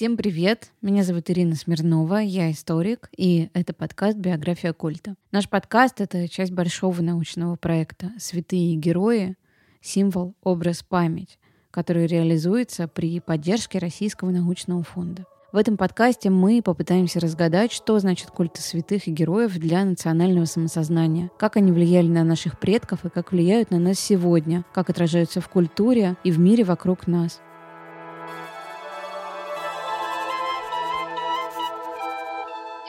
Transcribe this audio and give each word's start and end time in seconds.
Всем 0.00 0.16
привет! 0.16 0.70
Меня 0.80 1.04
зовут 1.04 1.28
Ирина 1.28 1.54
Смирнова, 1.54 2.22
я 2.22 2.50
историк, 2.50 3.10
и 3.14 3.50
это 3.52 3.74
подкаст 3.74 4.16
«Биография 4.16 4.72
культа». 4.72 5.14
Наш 5.30 5.46
подкаст— 5.46 5.96
это 6.00 6.26
часть 6.26 6.52
большого 6.52 7.02
научного 7.02 7.56
проекта 7.56 8.10
«Святые 8.18 8.76
герои. 8.76 9.36
Символ, 9.82 10.34
образ, 10.42 10.82
память», 10.82 11.38
который 11.70 12.06
реализуется 12.06 12.88
при 12.88 13.20
поддержке 13.20 13.78
Российского 13.78 14.30
научного 14.30 14.82
фонда. 14.82 15.26
В 15.52 15.58
этом 15.58 15.76
подкасте 15.76 16.30
мы 16.30 16.62
попытаемся 16.62 17.20
разгадать, 17.20 17.70
что 17.70 17.98
значит 17.98 18.30
культы 18.30 18.62
святых 18.62 19.06
и 19.06 19.10
героев 19.10 19.52
для 19.58 19.84
национального 19.84 20.46
самосознания, 20.46 21.30
как 21.38 21.58
они 21.58 21.72
влияли 21.72 22.08
на 22.08 22.24
наших 22.24 22.58
предков 22.58 23.04
и 23.04 23.10
как 23.10 23.32
влияют 23.32 23.70
на 23.70 23.78
нас 23.78 23.98
сегодня, 24.00 24.64
как 24.72 24.88
отражаются 24.88 25.42
в 25.42 25.50
культуре 25.50 26.16
и 26.24 26.30
в 26.30 26.38
мире 26.38 26.64
вокруг 26.64 27.06
нас. 27.06 27.42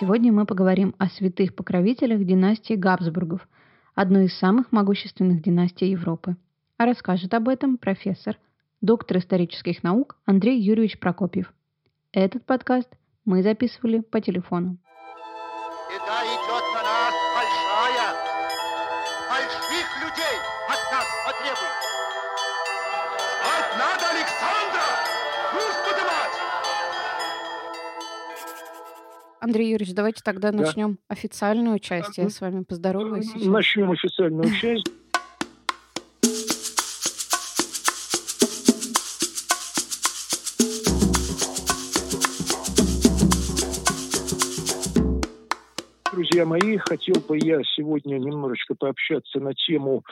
Сегодня 0.02 0.32
мы 0.32 0.48
поговорим 0.48 0.96
о 0.98 1.10
святых 1.10 1.54
покровителях 1.54 2.26
династии 2.26 2.74
Габсбургов, 2.74 3.48
одной 3.94 4.26
из 4.26 4.38
самых 4.40 4.72
могущественных 4.72 5.44
династий 5.44 5.92
Европы. 5.92 6.38
А 6.78 6.88
расскажет 6.88 7.36
об 7.36 7.48
этом 7.48 7.78
профессор, 7.78 8.40
доктор 8.82 9.20
исторических 9.20 9.84
наук 9.84 10.18
Андрей 10.26 10.60
Юрьевич 10.60 10.98
Прокопьев– 10.98 11.54
этот 12.14 12.44
подкаст 12.48 12.90
мы 13.26 13.44
записывали 13.44 14.00
по 14.00 14.20
телефону. 14.20 14.80
Андрей 29.42 29.72
Юрьевич, 29.72 29.96
давайте 29.96 30.22
тогда 30.24 30.52
да. 30.52 30.60
начнем 30.60 31.00
официальную 31.08 31.80
часть. 31.80 32.20
Я 32.20 32.30
с 32.30 32.40
вами 32.42 32.64
поздороваюсь. 32.64 33.34
Начнем 33.36 33.90
официальную 33.90 34.50
часть. 34.62 34.86
друзья 46.14 46.46
мои, 46.46 46.78
хотел 46.78 47.16
бы 47.28 47.38
я 47.42 47.62
сегодня 47.76 48.20
немножечко 48.20 48.76
пообщаться 48.76 49.40
на 49.40 49.56
тему 49.56 50.04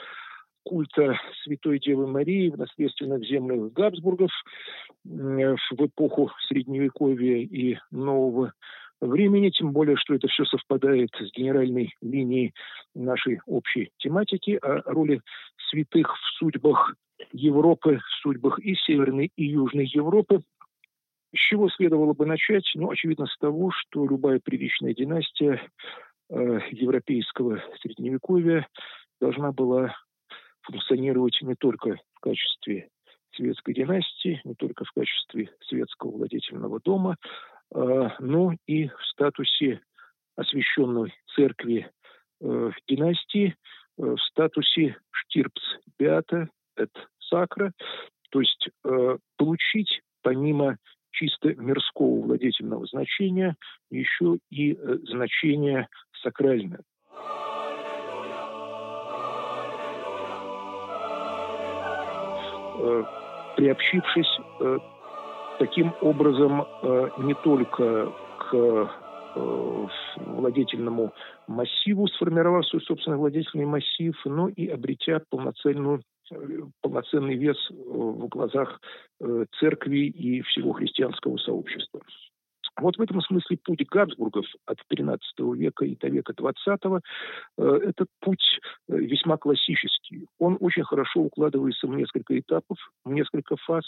культа 0.63 1.19
Святой 1.43 1.79
Девы 1.79 2.07
Марии 2.07 2.49
в 2.49 2.57
наследственных 2.57 3.23
землях 3.25 3.71
Габсбургов 3.73 4.31
в 5.05 5.85
эпоху 5.85 6.31
Средневековья 6.47 7.37
и 7.37 7.77
Нового 7.91 8.53
времени, 9.01 9.49
тем 9.49 9.71
более, 9.71 9.95
что 9.97 10.15
это 10.15 10.27
все 10.27 10.45
совпадает 10.45 11.09
с 11.19 11.31
генеральной 11.31 11.95
линией 12.01 12.53
нашей 12.95 13.39
общей 13.45 13.91
тематики 13.97 14.59
о 14.61 14.81
роли 14.91 15.21
святых 15.69 16.15
в 16.15 16.37
судьбах 16.37 16.95
Европы, 17.31 17.97
в 17.99 18.21
судьбах 18.21 18.59
и 18.59 18.75
Северной, 18.75 19.31
и 19.35 19.45
Южной 19.45 19.85
Европы. 19.85 20.41
С 21.33 21.37
чего 21.37 21.69
следовало 21.69 22.13
бы 22.13 22.25
начать? 22.25 22.69
Ну, 22.75 22.89
очевидно, 22.89 23.27
с 23.27 23.37
того, 23.37 23.71
что 23.71 24.05
любая 24.05 24.39
приличная 24.39 24.95
династия 24.95 25.61
Э, 26.31 26.59
европейского 26.69 27.59
средневековья 27.81 28.67
должна 29.19 29.51
была 29.51 29.95
функционировать 30.61 31.39
не 31.41 31.55
только 31.55 31.99
в 32.13 32.19
качестве 32.19 32.89
светской 33.33 33.73
династии, 33.73 34.39
не 34.43 34.53
только 34.53 34.85
в 34.85 34.91
качестве 34.91 35.49
светского 35.61 36.11
владетельного 36.11 36.79
дома, 36.81 37.17
но 37.71 38.53
и 38.65 38.87
в 38.87 39.05
статусе 39.11 39.81
освященной 40.35 41.13
церкви 41.35 41.89
э, 42.41 42.71
династии, 42.87 43.55
в 43.97 44.17
статусе 44.17 44.95
штирпс 45.11 45.61
беата 45.97 46.47
et 46.77 46.91
сакра, 47.19 47.73
то 48.31 48.39
есть 48.39 48.69
получить 49.37 50.01
помимо 50.21 50.77
чисто 51.11 51.53
мирского 51.55 52.21
владетельного 52.21 52.85
значения 52.85 53.55
еще 53.89 54.37
и 54.49 54.77
значение 55.03 55.89
сакральное. 56.23 56.79
Э, 62.81 63.03
приобщившись 63.57 64.39
э, 64.61 64.77
таким 65.59 65.93
образом 66.01 66.61
э, 66.61 67.09
не 67.19 67.35
только 67.35 68.11
к 68.49 68.89
владетельному 70.15 71.13
массиву, 71.47 72.07
сформировав 72.07 72.65
свой 72.65 72.81
собственный 72.81 73.17
владетельный 73.17 73.65
массив, 73.65 74.15
но 74.25 74.49
и 74.49 74.67
обретя 74.67 75.21
полноценную 75.29 76.01
полноценный 76.81 77.35
вес 77.35 77.57
в 77.69 78.27
глазах 78.27 78.81
церкви 79.59 80.07
и 80.07 80.41
всего 80.41 80.73
христианского 80.73 81.37
сообщества. 81.37 82.01
Вот 82.81 82.97
в 82.97 83.01
этом 83.01 83.21
смысле 83.21 83.57
путь 83.63 83.85
Габсбургов 83.87 84.45
от 84.65 84.77
XIII 84.91 85.19
века 85.55 85.85
и 85.85 85.95
до 85.95 86.07
века 86.07 86.33
XX 86.33 87.01
э,– 87.57 87.63
это 87.87 88.05
путь 88.21 88.59
э, 88.87 88.97
весьма 88.97 89.37
классический. 89.37 90.25
Он 90.37 90.57
очень 90.59 90.83
хорошо 90.83 91.21
укладывается 91.21 91.87
в 91.87 91.95
несколько 91.95 92.39
этапов, 92.39 92.77
в 93.03 93.11
несколько 93.11 93.55
фаз. 93.57 93.85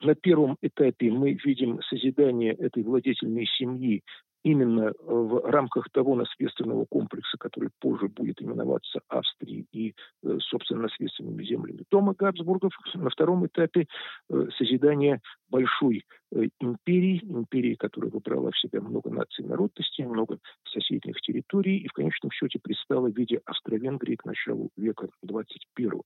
На 0.00 0.14
первом 0.14 0.56
этапе 0.62 1.10
мы 1.10 1.32
видим 1.44 1.80
созидание 1.82 2.52
этой 2.54 2.82
владетельной 2.84 3.46
семьи 3.46 4.02
именно 4.44 4.92
в 5.00 5.50
рамках 5.50 5.90
того 5.90 6.14
наследственного 6.14 6.86
комплекса, 6.88 7.36
который 7.38 7.70
позже 7.80 8.08
будет 8.08 8.40
именоваться 8.40 9.00
Австрией 9.08 9.66
и, 9.72 9.94
э, 10.22 10.38
собственно, 10.40 10.82
наследственными 10.82 11.42
землями 11.44 11.84
дома 11.90 12.14
Габсбургов. 12.16 12.72
На 12.94 13.10
втором 13.10 13.46
этапе 13.46 13.86
э, 14.30 14.48
созидания 14.56 15.20
большой 15.48 16.04
э, 16.32 16.48
империи, 16.60 17.20
империи, 17.24 17.74
которая 17.74 18.10
выбрала 18.10 18.52
в 18.52 18.58
себя 18.58 18.80
много 18.80 19.10
наций 19.10 19.44
и 19.44 19.48
народностей, 19.48 20.04
много 20.04 20.38
соседних 20.72 21.20
территорий 21.20 21.78
и 21.78 21.88
в 21.88 21.92
конечном 21.92 22.30
счете 22.30 22.60
пристала 22.62 23.10
в 23.10 23.16
виде 23.16 23.40
Австро-Венгрии 23.44 24.14
к 24.14 24.24
началу 24.24 24.70
века 24.76 25.08
21 25.22 26.02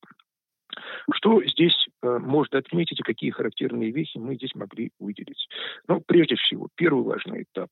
что 1.13 1.43
здесь 1.45 1.89
э, 2.03 2.19
можно 2.19 2.59
отметить 2.59 3.01
и 3.01 3.03
какие 3.03 3.31
характерные 3.31 3.91
вехи 3.91 4.19
мы 4.19 4.37
здесь 4.37 4.55
могли 4.55 4.91
выделить? 4.99 5.49
Ну, 5.89 6.01
прежде 6.07 6.37
всего, 6.37 6.69
первый 6.75 7.05
важный 7.05 7.43
этап. 7.43 7.71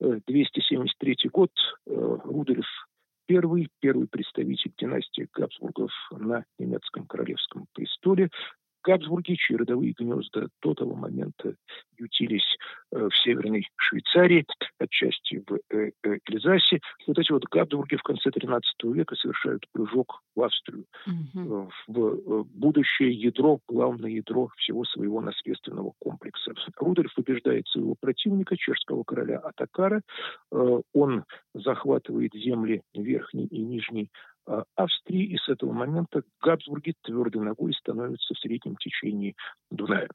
1273 0.00 1.16
год. 1.32 1.50
Э, 1.86 2.18
Рудольф 2.24 2.66
I, 3.30 3.68
первый 3.80 4.06
представитель 4.06 4.72
династии 4.76 5.28
Габсбургов 5.32 5.90
на 6.10 6.44
немецком 6.58 7.06
королевском 7.06 7.66
престоле, 7.72 8.28
Габсбурги, 8.84 9.34
чьи 9.34 9.56
родовые 9.56 9.94
гнезда 9.98 10.48
до 10.62 10.74
того 10.74 10.94
момента 10.94 11.54
ютились 11.98 12.56
э, 12.92 13.08
в 13.08 13.16
Северной 13.24 13.66
Швейцарии, 13.76 14.44
отчасти 14.78 15.42
в 15.46 15.58
э, 15.74 15.90
э, 16.02 16.18
Эльзасе. 16.28 16.80
Вот 17.06 17.18
эти 17.18 17.32
вот 17.32 17.44
Габсбурги 17.50 17.96
в 17.96 18.02
конце 18.02 18.28
XIII 18.28 18.60
века 18.92 19.16
совершают 19.16 19.64
прыжок 19.72 20.20
в 20.36 20.42
Австрию, 20.42 20.84
mm-hmm. 21.08 21.70
в 21.88 22.44
будущее 22.44 23.12
ядро, 23.12 23.60
главное 23.68 24.10
ядро 24.10 24.48
всего 24.56 24.84
своего 24.84 25.20
наследственного 25.20 25.92
комплекса. 25.98 26.52
Рудольф 26.76 27.14
побеждает 27.14 27.66
своего 27.68 27.94
противника, 27.98 28.56
чешского 28.56 29.04
короля 29.04 29.38
Атакара. 29.38 30.02
Он 30.50 31.24
захватывает 31.54 32.32
земли 32.34 32.82
Верхней 32.94 33.46
и 33.46 33.62
Нижней 33.62 34.10
Австрии, 34.76 35.24
и 35.24 35.38
с 35.38 35.48
этого 35.48 35.72
момента 35.72 36.22
Габсбурги 36.42 36.94
твердой 37.02 37.42
ногой 37.42 37.72
становятся 37.74 38.34
в 38.34 38.38
среднем 38.38 38.76
течении 38.76 39.34
Дуная. 39.70 40.08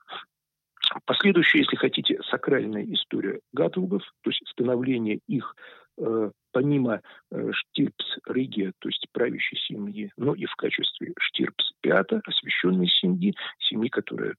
Последующая, 1.06 1.60
если 1.60 1.76
хотите, 1.76 2.20
сакральная 2.30 2.84
история 2.86 3.40
Габсбургов, 3.54 4.02
то 4.22 4.30
есть 4.30 4.42
становление 4.48 5.20
их 5.28 5.56
э, 5.98 6.32
помимо 6.52 7.02
э, 7.32 7.52
Штирпс-Ригия, 7.52 8.74
то 8.80 8.90
есть 8.90 9.06
правящей 9.12 9.60
семьи, 9.68 10.12
но 10.18 10.34
и 10.34 10.46
в 10.46 10.56
качестве 10.56 11.14
Штирпс-Пята, 11.20 12.22
освященной 12.26 12.88
семьи, 12.88 13.36
семьи, 13.60 13.90
которая 13.90 14.36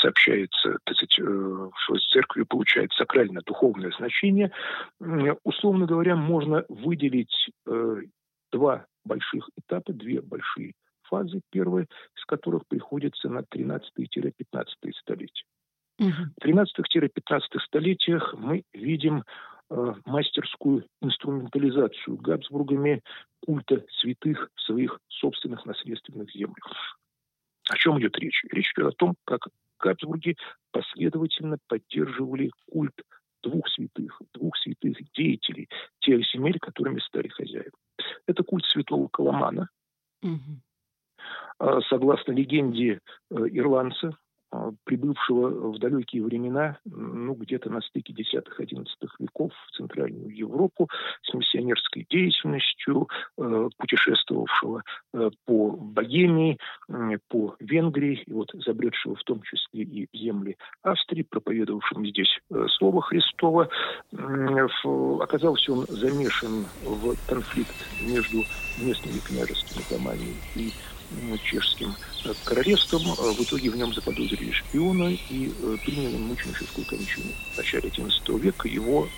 сообщается, 0.00 0.78
так 0.84 0.96
сказать, 0.96 1.18
в 1.18 1.70
э, 1.94 1.98
церкви 2.10 2.42
получает 2.42 2.92
сакрально-духовное 2.92 3.92
значение. 3.92 4.50
Условно 5.44 5.86
говоря, 5.86 6.16
можно 6.16 6.64
выделить 6.68 7.50
два 8.52 8.86
больших 9.04 9.48
этапа, 9.56 9.92
две 9.92 10.20
большие 10.20 10.74
фазы, 11.08 11.40
первая 11.50 11.86
из 12.16 12.24
которых 12.26 12.66
приходится 12.66 13.28
на 13.28 13.40
13-15 13.40 13.82
столетие. 15.00 15.46
Угу. 15.98 16.12
В 16.36 16.44
13-15 16.44 17.40
столетиях 17.66 18.34
мы 18.34 18.62
видим 18.72 19.24
э, 19.70 19.94
мастерскую 20.04 20.86
инструментализацию 21.02 22.16
Габсбургами 22.18 23.02
культа 23.44 23.84
святых 24.00 24.50
в 24.54 24.60
своих 24.60 25.00
собственных 25.08 25.64
наследственных 25.66 26.30
землях. 26.30 26.98
О 27.68 27.76
чем 27.76 27.98
идет 27.98 28.16
речь? 28.18 28.44
Речь 28.50 28.72
идет 28.76 28.94
о 28.94 28.96
том, 28.96 29.16
как 29.24 29.48
Габсбурги 29.80 30.36
последовательно 30.70 31.58
поддерживали 31.66 32.50
культ 32.70 32.94
двух 33.42 33.68
святых, 33.68 34.20
двух 34.34 34.56
святых 34.58 34.96
деятелей, 35.12 35.68
тех 36.00 36.24
земель, 36.32 36.58
которыми 36.58 37.00
стали 37.00 37.28
хозяева. 37.28 37.76
Это 38.26 38.42
культ 38.42 38.64
святого 38.66 39.08
Коломана. 39.08 39.68
Угу. 40.22 41.80
Согласно 41.88 42.32
легенде 42.32 43.00
э, 43.30 43.34
ирландца, 43.50 44.16
прибывшего 44.84 45.72
в 45.72 45.78
далекие 45.78 46.22
времена, 46.22 46.78
ну, 46.84 47.34
где-то 47.34 47.70
на 47.70 47.80
стыке 47.82 48.14
10-11 48.14 48.86
веков 49.18 49.52
в 49.66 49.76
Центральную 49.76 50.34
Европу 50.34 50.88
с 51.22 51.34
миссионерской 51.34 52.06
деятельностью, 52.08 53.08
э, 53.36 53.68
путешествовавшего 53.76 54.82
э, 55.12 55.30
по 55.44 55.70
Богемии, 55.72 56.58
по 57.28 57.56
Венгрии, 57.60 58.22
и 58.26 58.32
вот 58.32 58.50
забредшего 58.54 59.16
в 59.16 59.22
том 59.24 59.42
числе 59.42 59.82
и 59.82 60.08
земли 60.12 60.56
Австрии, 60.82 61.22
проповедовавшим 61.22 62.06
здесь 62.06 62.38
э, 62.50 62.66
Слово 62.78 63.02
Христово. 63.02 63.68
Оказался 65.20 65.72
он 65.72 65.86
замешан 65.88 66.64
в 66.84 67.14
конфликт 67.28 67.74
между 68.02 68.38
местными 68.80 69.18
княжескими 69.26 69.82
домами 69.90 70.34
и 70.56 70.70
чешским 71.42 71.94
э, 72.24 72.32
королевством. 72.44 73.02
Э, 73.02 73.32
в 73.32 73.42
итоге 73.42 73.70
в 73.70 73.76
нем 73.76 73.92
заподозрили 73.94 74.52
шпиона 74.52 75.08
и 75.08 75.52
э, 75.62 75.76
приняли 75.84 76.16
мученическую 76.16 76.86
кончину. 76.86 77.26
В 77.54 77.58
начале 77.58 77.88
XI 77.88 78.38
века 78.38 78.68
его 78.68 79.08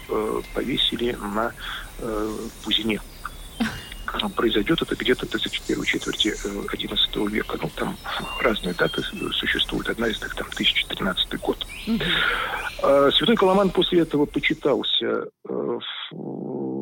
повесили 0.55 1.13
на 1.13 1.53
Пузине. 2.65 3.01
Произойдет 4.35 4.83
это 4.83 4.97
где-то 4.97 5.27
в 5.27 5.67
первой 5.67 5.87
четверти 5.87 6.29
XI 6.29 7.31
века. 7.31 7.59
Ну, 7.63 7.71
там 7.77 7.97
разные 8.41 8.75
даты 8.75 9.03
существуют. 9.33 9.89
Одна 9.89 10.09
из 10.09 10.21
них 10.21 10.35
там 10.35 10.49
1013 10.49 11.41
год. 11.41 11.67
Mm-hmm. 11.87 13.13
Святой 13.13 13.37
Коломан 13.37 13.71
после 13.71 14.01
этого 14.01 14.25
почитался 14.25 15.27
в 15.45 16.80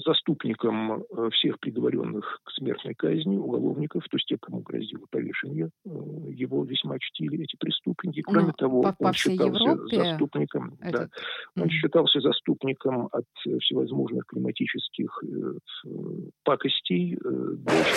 заступником 0.00 1.02
э, 1.02 1.30
всех 1.32 1.58
приговоренных 1.60 2.40
к 2.44 2.50
смертной 2.52 2.94
казни 2.94 3.36
уголовников, 3.36 4.04
то 4.04 4.16
есть 4.16 4.26
тех, 4.26 4.40
кому 4.40 4.60
грозило 4.60 5.04
повешение, 5.10 5.70
э, 5.84 5.88
его 6.30 6.64
весьма 6.64 6.98
чтили 6.98 7.42
эти 7.42 7.56
преступники. 7.56 8.22
Кроме 8.22 8.48
ну, 8.48 8.52
того, 8.52 8.82
по, 8.82 8.92
по 8.92 9.06
он 9.06 9.12
считался 9.12 9.62
Европе 9.62 9.96
заступником, 9.96 10.76
это... 10.80 10.98
да, 11.56 11.62
он 11.62 11.68
считался 11.70 12.20
заступником 12.20 13.08
от 13.12 13.24
всевозможных 13.60 14.26
климатических 14.26 15.22
э, 15.22 15.58
пакостей 16.44 17.14
э, 17.14 17.18
до 17.24 17.72
века 17.72 17.94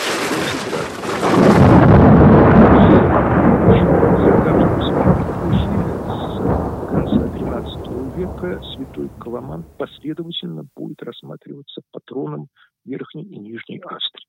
святой 8.74 9.10
Коломан 9.18 9.66
последовательно 9.78 10.66
будет 10.76 11.02
рассматриваться 11.04 11.82
патроном 11.92 12.48
Верхней 12.86 13.24
и 13.24 13.38
Нижней 13.38 13.80
Австрии. 13.80 14.28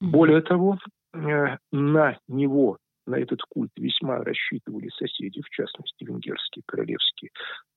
Более 0.00 0.42
того, 0.42 0.78
э, 1.14 1.56
на 1.72 2.18
него, 2.28 2.78
на 3.06 3.16
этот 3.16 3.40
культ 3.42 3.70
весьма 3.76 4.18
рассчитывали 4.18 4.88
соседи, 4.90 5.40
в 5.40 5.48
частности, 5.50 6.04
венгерский 6.04 6.62
королевский 6.66 7.30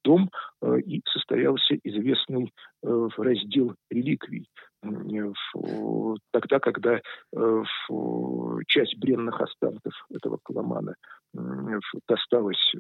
дом, 0.04 0.30
э, 0.62 0.80
и 0.82 1.02
состоялся 1.12 1.76
известный 1.84 2.54
э, 2.84 3.10
раздел 3.18 3.76
реликвий. 3.90 4.50
Тогда, 6.32 6.60
когда 6.60 7.02
часть 8.68 8.98
бренных 8.98 9.42
останков 9.42 9.94
этого 10.10 10.40
коломана 10.42 10.96
досталась 12.08 12.74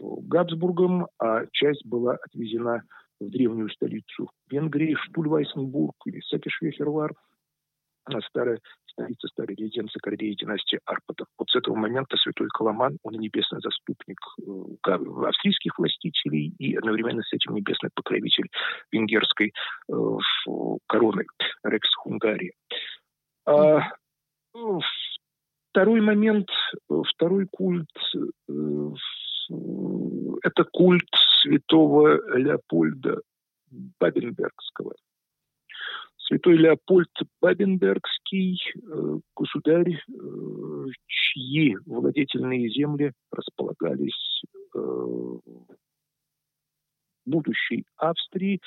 Габсбургам, 0.00 1.06
а 1.18 1.46
часть 1.52 1.84
была 1.86 2.14
отвезена 2.14 2.82
в 3.20 3.30
древнюю 3.30 3.70
столицу 3.70 4.30
Венгрии, 4.50 4.94
Штульвайсенбург 4.94 5.94
или 6.06 6.20
Сакишвехервар, 6.20 7.12
старая 8.28 8.58
столица 8.92 9.28
старой 9.28 9.56
резиденции 9.56 9.98
королей 10.00 10.34
династии 10.34 10.78
Арпадов. 10.84 11.26
Вот 11.38 11.48
с 11.48 11.56
этого 11.56 11.74
момента 11.74 12.16
святой 12.16 12.48
Коломан, 12.48 12.98
он 13.02 13.14
небесный 13.14 13.60
заступник 13.60 14.18
э, 14.40 15.26
австрийских 15.26 15.78
властителей 15.78 16.54
и 16.58 16.76
одновременно 16.76 17.22
с 17.22 17.32
этим 17.32 17.54
небесный 17.54 17.90
покровитель 17.94 18.48
венгерской 18.90 19.52
э, 19.88 19.94
короны 20.86 21.24
Рекс 21.64 21.94
Хунгарии. 21.96 22.52
А, 23.46 23.80
второй 25.72 26.02
момент, 26.02 26.48
второй 26.88 27.46
культ 27.50 27.88
э, 28.14 28.52
это 30.42 30.64
культ 30.64 31.08
святого 31.42 32.36
Леопольда 32.36 33.22
Бабенбергского. 33.98 34.94
Святой 36.18 36.56
Леопольд 36.56 37.10
Бабенбергский, 37.40 38.60
э, 38.76 39.18
государь, 39.34 39.94
э, 39.94 40.84
чьи 41.06 41.76
владетельные 41.86 42.68
земли 42.68 43.12
располагались 43.30 44.42
э, 44.74 45.38
будущей 47.24 47.84
Австрии 47.96 48.60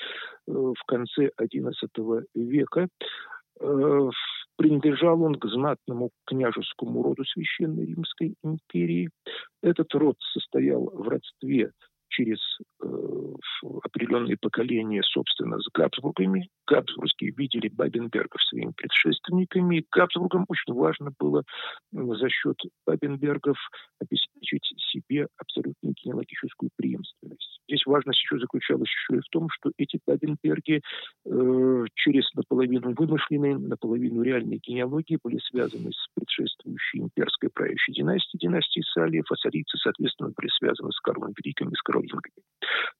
в 0.46 0.82
конце 0.86 1.30
XI 1.40 2.24
века. 2.34 2.88
Принадлежал 4.56 5.22
он 5.22 5.34
к 5.34 5.46
знатному 5.46 6.10
княжескому 6.24 7.02
роду 7.02 7.24
Священной 7.24 7.86
Римской 7.86 8.34
империи. 8.42 9.10
Этот 9.62 9.92
род 9.94 10.16
состоял 10.32 10.86
в 10.86 11.08
родстве 11.08 11.72
через 12.16 12.38
э, 12.82 12.86
определенные 13.82 14.36
поколения, 14.36 15.02
собственно, 15.02 15.58
с 15.60 15.66
Габсбургами. 15.72 16.48
Габсбургские 16.66 17.32
видели 17.36 17.68
Бабенбергов 17.68 18.42
своими 18.42 18.72
предшественниками. 18.76 19.84
Габсбургам 19.92 20.46
очень 20.48 20.72
важно 20.72 21.12
было 21.18 21.44
за 21.92 22.28
счет 22.28 22.56
Бабенбергов 22.86 23.56
обеспечить 24.00 24.64
себе 24.90 25.28
абсолютную 25.36 25.94
генеалогическую 26.02 26.70
преемственность. 26.76 27.60
Здесь 27.68 27.84
важность 27.86 28.20
еще 28.20 28.38
заключалась 28.38 28.88
еще 28.88 29.18
и 29.18 29.20
в 29.20 29.28
том, 29.30 29.48
что 29.50 29.72
эти 29.76 29.98
Бабенберги 30.06 30.80
э, 31.24 31.84
через 31.94 32.32
наполовину 32.34 32.94
вымышленные, 32.96 33.58
наполовину 33.58 34.22
реальные 34.22 34.58
генеалогии 34.58 35.18
были 35.22 35.38
связаны 35.50 35.90
с 35.92 36.06
предшествующей 36.14 37.00
имперской 37.00 37.50
правящей 37.50 37.94
династией, 37.94 38.38
династией 38.40 38.84
Салиев, 38.92 39.26
а 39.30 39.34
соответственно, 39.36 40.32
были 40.36 40.48
связаны 40.58 40.92
с 40.92 41.00
Карлом 41.00 41.32
Великим 41.36 41.68
и 41.70 41.74
с 41.74 41.82
Королем 41.82 42.05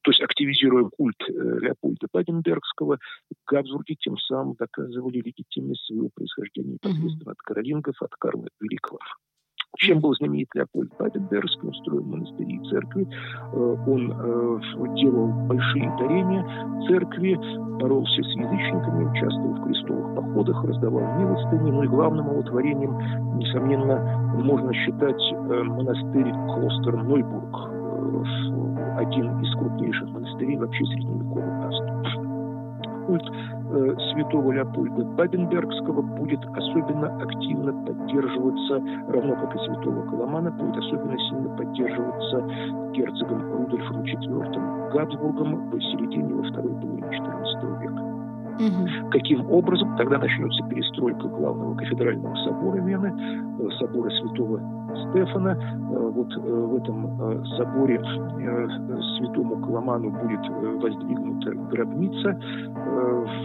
то 0.03 0.11
есть 0.11 0.23
активизируя 0.23 0.89
культ 0.97 1.21
э, 1.29 1.33
Леопольда 1.33 2.07
Баденбергского, 2.13 2.99
Габсбурги 3.47 3.97
тем 3.99 4.17
самым 4.19 4.55
доказывали 4.55 5.19
легитимность 5.19 5.85
своего 5.87 6.11
происхождения 6.15 6.75
непосредственно 6.75 7.33
от 7.33 7.39
каролингов, 7.39 8.01
от 8.01 8.15
Карла 8.19 8.47
Великого. 8.61 8.99
Чем 9.79 10.01
был 10.01 10.15
знаменит 10.15 10.49
Леопольд 10.55 10.91
Баденбергский? 10.99 11.69
Он 11.69 11.75
строил 11.75 12.05
монастыри 12.05 12.57
и 12.57 12.69
церкви. 12.71 13.07
Э, 13.07 13.57
он 13.57 14.13
э, 14.13 14.95
делал 14.97 15.29
большие 15.49 15.95
дарения 15.99 16.45
церкви, 16.87 17.35
боролся 17.81 18.23
с 18.23 18.37
язычниками, 18.37 19.11
участвовал 19.11 19.55
в 19.55 19.65
крестовых 19.67 20.15
походах, 20.17 20.65
раздавал 20.65 21.19
милостыни. 21.19 21.71
Ну 21.71 21.83
и 21.83 21.89
главным 21.89 22.31
его 22.31 22.43
творением, 22.43 22.97
несомненно, 23.39 23.99
можно 24.39 24.73
считать 24.73 25.21
монастырь 25.35 26.33
Клостер 26.55 26.97
Нойбург, 27.03 27.77
один 28.97 29.41
из 29.41 29.55
крупнейших 29.55 30.09
монастырей 30.11 30.57
вообще 30.57 30.85
средневековой 30.87 31.67
Австрии. 31.67 32.27
Культ 33.07 33.23
э, 33.23 33.95
святого 34.13 34.51
Леопольда 34.51 35.05
Бабенбергского 35.05 36.03
будет 36.03 36.45
особенно 36.57 37.15
активно 37.23 37.73
поддерживаться, 37.85 38.83
равно 39.13 39.37
как 39.37 39.55
и 39.55 39.59
святого 39.59 40.03
Коломана, 40.09 40.51
будет 40.51 40.77
особенно 40.77 41.17
сильно 41.19 41.49
поддерживаться 41.57 42.91
герцогом 42.93 43.53
Рудольфом 43.53 44.03
IV 44.03 44.93
Габсбургом 44.93 45.71
в 45.71 45.81
середине 45.81 46.35
во 46.35 46.43
второй 46.43 46.73
половине 46.75 47.07
XIV 47.07 47.83
века. 47.83 48.06
Угу. 48.59 49.11
Каким 49.11 49.51
образом 49.51 49.97
тогда 49.97 50.19
начнется 50.19 50.65
перестройка 50.69 51.29
главного 51.29 51.75
кафедрального 51.75 52.35
собора 52.45 52.81
Вены, 52.81 53.13
э, 53.59 53.71
собора 53.79 54.11
святого 54.11 54.61
Стефана. 55.11 55.51
Э, 55.51 56.11
вот 56.15 56.29
э, 56.37 56.41
в 56.41 56.77
этом 56.77 57.45
соборе 57.59 58.01
святому 59.19 59.57
Коломану 59.59 60.11
будет 60.11 60.41
воздвигнута 60.83 61.51
гробница. 61.71 62.39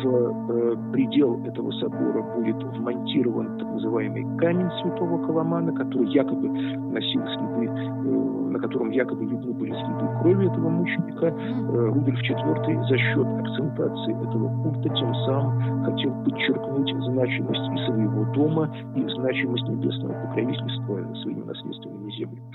В 0.03 0.91
предел 0.91 1.43
этого 1.45 1.71
собора 1.71 2.23
будет 2.35 2.63
вмонтирован 2.63 3.57
так 3.57 3.67
называемый 3.67 4.25
камень 4.37 4.69
святого 4.81 5.25
Коломана, 5.25 5.73
который 5.73 6.07
якобы 6.07 6.47
носил 6.47 7.21
следы, 7.25 7.69
на 8.51 8.59
котором 8.59 8.91
якобы 8.91 9.25
видны 9.25 9.53
были 9.53 9.71
следы 9.71 10.19
крови 10.19 10.47
этого 10.47 10.69
мученика. 10.69 11.33
Рудольф 11.71 12.19
IV 12.19 12.87
за 12.87 12.97
счет 12.97 13.27
акцентации 13.27 14.27
этого 14.27 14.63
культа 14.63 14.89
тем 14.89 15.15
самым 15.25 15.83
хотел 15.85 16.23
подчеркнуть 16.23 16.93
значимость 17.05 17.71
и 17.73 17.85
своего 17.85 18.25
дома, 18.33 18.75
и 18.95 19.07
значимость 19.15 19.67
небесного 19.67 20.13
покровительства 20.25 21.15
своими 21.21 21.43
наследственными 21.43 22.11
землями. 22.11 22.51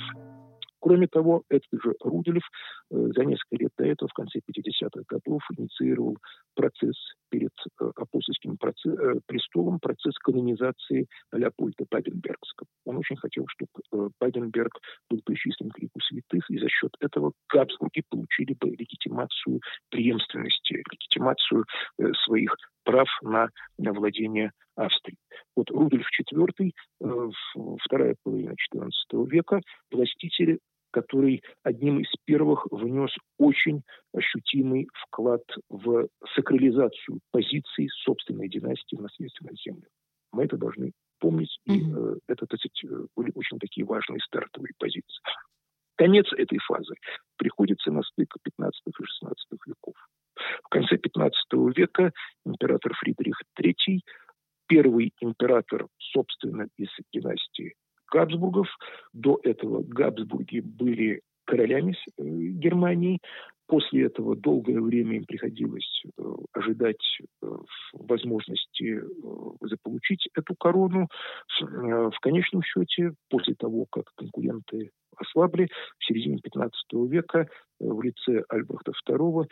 Кроме 0.80 1.08
того, 1.08 1.42
этот 1.48 1.82
же 1.82 1.94
Рудельф 2.04 2.44
э, 2.44 2.75
за 2.90 3.24
несколько 3.24 3.56
лет 3.56 3.70
до 3.76 3.84
этого, 3.84 4.08
в 4.08 4.12
конце 4.12 4.38
50-х 4.38 5.02
годов, 5.08 5.42
инициировал 5.56 6.16
процесс 6.54 6.96
перед 7.30 7.52
э, 7.80 7.90
апостольским 7.96 8.56
процесс, 8.56 8.98
э, 8.98 9.14
престолом, 9.26 9.80
процесс 9.80 10.14
канонизации 10.18 11.06
Леопольда 11.32 11.84
Баденбергского. 11.90 12.68
Он 12.84 12.98
очень 12.98 13.16
хотел, 13.16 13.46
чтобы 13.48 14.10
Баденберг 14.20 14.72
был 15.10 15.20
причислен 15.24 15.70
к 15.70 15.78
лику 15.78 16.00
святых, 16.00 16.48
и 16.50 16.58
за 16.58 16.68
счет 16.68 16.92
этого 17.00 17.32
Габсбурги 17.48 18.02
получили 18.08 18.54
бы 18.58 18.70
легитимацию 18.70 19.60
преемственности, 19.90 20.74
легитимацию 20.74 21.64
своих 22.24 22.54
прав 22.84 23.08
на, 23.22 23.48
на 23.78 23.92
владение 23.92 24.52
Австрией. 24.76 25.18
Вот 25.56 25.70
Рудольф 25.70 26.06
IV, 26.20 26.70
вторая 27.84 28.14
половина 28.22 28.54
XIV 28.74 29.28
века, 29.28 29.60
властитель 29.90 30.60
который 30.96 31.42
одним 31.62 32.00
из 32.00 32.08
первых 32.24 32.66
внес 32.70 33.10
очень 33.38 33.82
ощутимый 34.14 34.88
вклад 34.94 35.42
в 35.68 36.08
сакрализацию 36.34 37.20
позиций 37.32 37.90
собственной 38.04 38.48
династии 38.48 38.96
в 38.96 39.02
наследственной 39.02 39.56
земле. 39.62 39.88
Мы 40.32 40.44
это 40.44 40.56
должны 40.56 40.92
помнить, 41.20 41.54
и 41.66 41.82
э, 41.82 42.16
это, 42.28 42.46
так 42.46 42.58
сказать, 42.60 43.08
были 43.14 43.30
очень 43.34 43.58
такие 43.58 43.84
важные 43.84 44.20
стартовые 44.20 44.72
позиции. 44.78 45.20
Конец 45.96 46.32
этой 46.32 46.58
фазы 46.60 46.94
приходится 47.36 47.90
на 47.90 48.02
стык 48.02 48.34
15 48.42 48.82
и 48.86 49.04
16 49.04 49.46
веков. 49.66 49.94
В 50.64 50.68
конце 50.70 50.96
15 50.96 51.36
века 51.76 52.10
император 52.46 52.94
Фридрих 52.94 53.38
III, 53.60 54.00
первый 54.66 55.12
император, 55.20 55.88
собственно, 55.98 56.68
из 56.78 56.88
династии 57.12 57.74
Габсбургов. 58.12 58.68
До 59.12 59.38
этого 59.42 59.82
Габсбурги 59.82 60.60
были 60.60 61.22
королями 61.46 61.96
э, 62.18 62.22
Германии. 62.22 63.20
После 63.68 64.06
этого 64.06 64.36
долгое 64.36 64.80
время 64.80 65.16
им 65.16 65.24
приходилось 65.24 66.02
э, 66.04 66.22
ожидать 66.52 67.18
э, 67.42 67.46
возможности 67.92 69.02
заполучить 69.60 70.28
эту 70.34 70.54
корону. 70.54 71.08
В 71.60 72.18
конечном 72.20 72.62
счете, 72.62 73.12
после 73.28 73.54
того, 73.54 73.86
как 73.90 74.04
конкуренты 74.14 74.90
ослабли. 75.16 75.68
В 75.98 76.04
середине 76.04 76.38
15 76.38 76.74
века 77.08 77.40
э, 77.40 77.46
в 77.78 78.02
лице 78.02 78.44
Альбрехта 78.48 78.92
II 79.08 79.46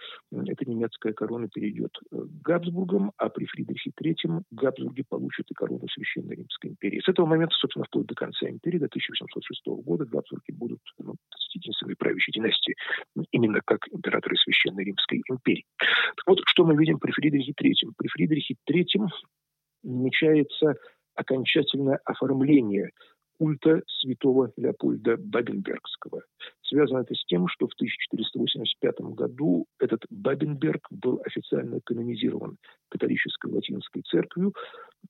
эта 0.47 0.68
немецкая 0.68 1.12
корона 1.12 1.49
перейдет 1.49 1.97
э, 2.12 2.16
к 2.16 2.42
Габсбургам, 2.42 3.12
а 3.16 3.28
при 3.28 3.47
Фридрихе 3.47 3.90
III 3.90 4.42
Габсбурги 4.50 5.04
получат 5.09 5.50
и 5.50 5.54
корону 5.54 5.87
Священной 5.88 6.37
Римской 6.37 6.71
империи. 6.71 7.00
С 7.04 7.09
этого 7.09 7.26
момента, 7.26 7.54
собственно, 7.56 7.85
вплоть 7.87 8.06
до 8.06 8.14
конца 8.14 8.49
империи, 8.49 8.78
до 8.78 8.87
1806 8.87 9.66
года, 9.85 10.04
Габсбурги 10.04 10.52
будут 10.52 10.80
ну, 10.99 11.14
единственной 11.54 11.97
правящей 11.97 12.33
династии, 12.33 12.75
именно 13.30 13.61
как 13.64 13.80
императоры 13.90 14.37
Священной 14.37 14.85
Римской 14.85 15.23
империи. 15.28 15.64
Так 15.78 16.26
вот, 16.26 16.40
что 16.47 16.64
мы 16.64 16.76
видим 16.76 16.99
при 16.99 17.12
Фридрихе 17.12 17.52
III? 17.52 17.92
При 17.97 18.09
Фридрихе 18.09 18.54
III 18.68 19.09
намечается 19.83 20.75
окончательное 21.14 22.00
оформление 22.04 22.90
культа 23.38 23.82
святого 23.86 24.52
Леопольда 24.56 25.16
Бабенбергского. 25.16 26.22
Связано 26.62 27.00
это 27.00 27.14
с 27.14 27.24
тем, 27.26 27.46
что 27.48 27.68
в 27.68 27.74
1485 27.74 29.00
году 29.14 29.66
этот 29.78 30.02
Бабенберг 30.10 30.86
был 30.90 31.20
официально 31.24 31.80
канонизирован 31.84 32.56
католической 32.88 33.50
латинской 33.50 34.02
церковью. 34.02 34.54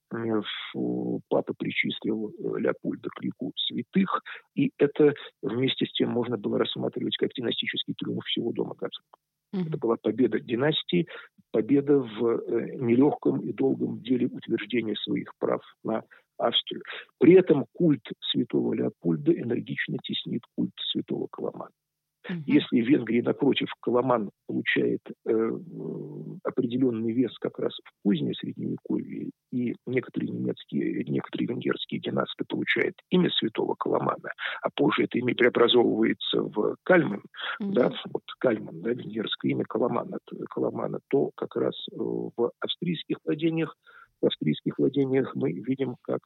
Папа 0.09 1.53
причислил 1.57 2.29
э, 2.29 2.59
Леопольда 2.59 3.09
к 3.09 3.21
лику 3.21 3.53
святых, 3.55 4.21
и 4.55 4.71
это 4.77 5.13
вместе 5.41 5.85
с 5.85 5.93
тем 5.93 6.09
можно 6.09 6.37
было 6.37 6.59
рассматривать 6.59 7.15
как 7.17 7.31
династический 7.33 7.93
триумф 7.97 8.25
всего 8.25 8.51
дома 8.51 8.75
Габсбурга. 8.75 9.19
Это 9.53 9.77
была 9.77 9.95
победа 9.95 10.39
династии, 10.39 11.07
победа 11.51 11.99
в 11.99 12.25
э, 12.25 12.75
нелегком 12.75 13.39
и 13.39 13.53
долгом 13.53 14.01
деле 14.01 14.27
утверждения 14.27 14.95
своих 14.97 15.33
прав 15.39 15.61
на 15.83 16.03
Австрию. 16.37 16.83
При 17.19 17.33
этом 17.33 17.65
культ 17.73 18.05
святого 18.31 18.73
Леопольда 18.73 19.31
энергично 19.33 19.97
теснит 20.03 20.41
культ 20.55 20.73
святого 20.91 21.27
Коломана. 21.31 21.71
Угу. 22.29 22.43
Если 22.45 22.81
в 22.81 22.87
Венгрии, 22.87 23.21
напротив, 23.21 23.67
Коломан 23.81 24.31
получает 24.47 25.01
э, 25.27 25.51
определенный 26.43 27.11
вес 27.11 27.37
как 27.39 27.59
раз 27.59 27.73
в 27.83 28.03
позднее 28.03 28.33
Средневековье, 28.33 29.29
и 29.51 29.75
некоторые 29.85 30.31
немецкие, 30.31 31.03
некоторые 31.05 31.47
венгерские 31.47 31.99
династы 31.99 32.43
получают 32.47 32.95
имя 33.09 33.29
святого 33.31 33.75
Коломана, 33.75 34.31
а 34.61 34.69
позже 34.73 35.03
это 35.03 35.19
имя 35.19 35.35
преобразовывается 35.35 36.41
в 36.41 36.77
Кальман, 36.83 37.23
угу. 37.59 37.73
да, 37.73 37.91
вот 38.11 38.23
Кальман, 38.39 38.81
да, 38.81 38.91
венгерское 38.91 39.51
имя 39.51 39.65
Коломана, 39.65 40.17
Коломана, 40.49 40.99
то 41.09 41.31
как 41.35 41.55
раз 41.55 41.75
э, 41.91 41.95
в 41.95 42.51
австрийских 42.59 43.17
владениях 43.23 43.75
в 44.21 44.25
австрийских 44.25 44.77
владениях 44.77 45.33
мы 45.35 45.51
видим, 45.51 45.95
как 46.01 46.19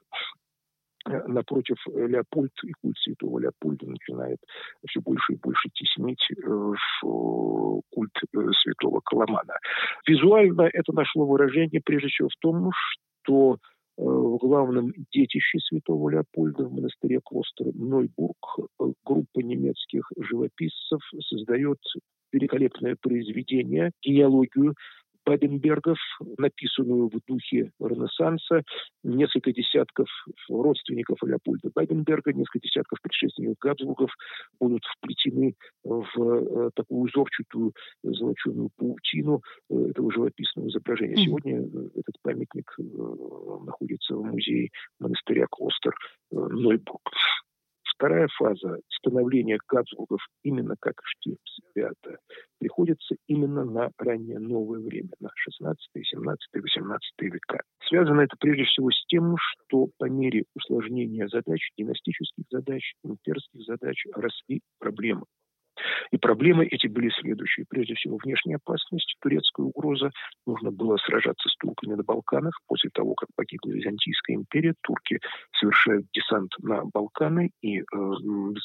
э, 1.07 1.27
напротив 1.27 1.77
Леопольд 1.87 2.51
и 2.63 2.71
культ 2.81 2.97
святого 2.97 3.39
Леопольда 3.39 3.87
начинает 3.87 4.39
все 4.87 5.01
больше 5.01 5.33
и 5.33 5.37
больше 5.37 5.69
теснить 5.73 6.25
э, 6.31 6.73
культ 7.01 8.17
э, 8.35 8.51
святого 8.61 9.01
Коломана. 9.03 9.55
Визуально 10.07 10.69
это 10.73 10.93
нашло 10.93 11.25
выражение 11.25 11.81
прежде 11.83 12.09
всего 12.09 12.29
в 12.29 12.39
том, 12.39 12.71
что 13.21 13.57
в 13.97 14.37
главном 14.37 14.93
детище 15.11 15.59
святого 15.59 16.09
Леопольда 16.09 16.63
в 16.63 16.71
монастыре 16.71 17.19
Клостера 17.21 17.73
Нойбург 17.73 18.37
группа 19.03 19.39
немецких 19.41 20.09
живописцев 20.17 21.01
создает 21.27 21.79
великолепное 22.31 22.95
произведение, 23.01 23.91
генеалогию 24.01 24.75
Баденбергов, 25.29 25.99
написанную 26.39 27.07
в 27.07 27.19
духе 27.27 27.71
Ренессанса, 27.79 28.63
несколько 29.03 29.51
десятков 29.51 30.07
родственников 30.49 31.19
Леопольда 31.21 31.69
Баденберга, 31.75 32.33
несколько 32.33 32.67
десятков 32.67 32.99
предшественников 33.03 33.57
Габсбургов 33.61 34.09
будут 34.59 34.81
вплетены 34.97 35.53
в 35.83 36.07
э, 36.17 36.69
такую 36.73 37.01
узорчатую 37.01 37.73
золоченую 38.01 38.71
паутину 38.75 39.43
э, 39.69 39.89
этого 39.91 40.11
живописного 40.11 40.67
изображения. 40.67 41.17
Сегодня 41.17 41.61
э, 41.61 41.89
этот 41.93 42.15
памятник 42.23 42.75
находится 42.79 44.15
в 44.15 44.23
музее 44.23 44.69
монастыря 44.99 45.45
Клостер 45.47 45.93
Нойбург. 46.31 47.11
Вторая 47.99 48.29
фаза 48.37 48.77
становления 48.87 49.59
Габсбургов 49.67 50.21
именно 50.43 50.75
как 50.79 50.93
Штирпс 51.03 51.59
приходится 52.57 53.15
именно 53.27 53.65
на 53.65 53.89
раннее 53.97 54.39
новое 54.39 54.79
время, 54.79 55.09
на 55.19 55.27
16, 55.35 55.77
17, 55.93 56.39
18 56.53 57.01
века. 57.23 57.59
Связано 57.89 58.21
это 58.21 58.37
прежде 58.39 58.63
всего 58.63 58.89
с 58.89 59.05
тем, 59.07 59.35
что 59.37 59.89
по 59.97 60.05
мере 60.05 60.45
усложнения 60.55 61.27
задач, 61.27 61.59
династических 61.77 62.45
задач, 62.49 62.93
имперских 63.03 63.63
задач 63.65 64.01
росли 64.15 64.61
проблемы 64.79 65.25
и 66.11 66.17
проблемы 66.17 66.65
эти 66.65 66.87
были 66.87 67.09
следующие. 67.09 67.65
Прежде 67.69 67.95
всего, 67.95 68.17
внешняя 68.17 68.55
опасность, 68.55 69.15
турецкая 69.21 69.65
угроза. 69.65 70.11
Нужно 70.45 70.71
было 70.71 70.97
сражаться 70.97 71.49
с 71.49 71.55
турками 71.57 71.95
на 71.95 72.03
Балканах. 72.03 72.59
После 72.67 72.89
того, 72.93 73.15
как 73.15 73.29
погибла 73.35 73.71
Византийская 73.71 74.35
империя, 74.35 74.73
турки 74.81 75.19
совершают 75.59 76.05
десант 76.13 76.51
на 76.59 76.83
Балканы 76.85 77.51
и 77.61 77.79
э, 77.79 77.83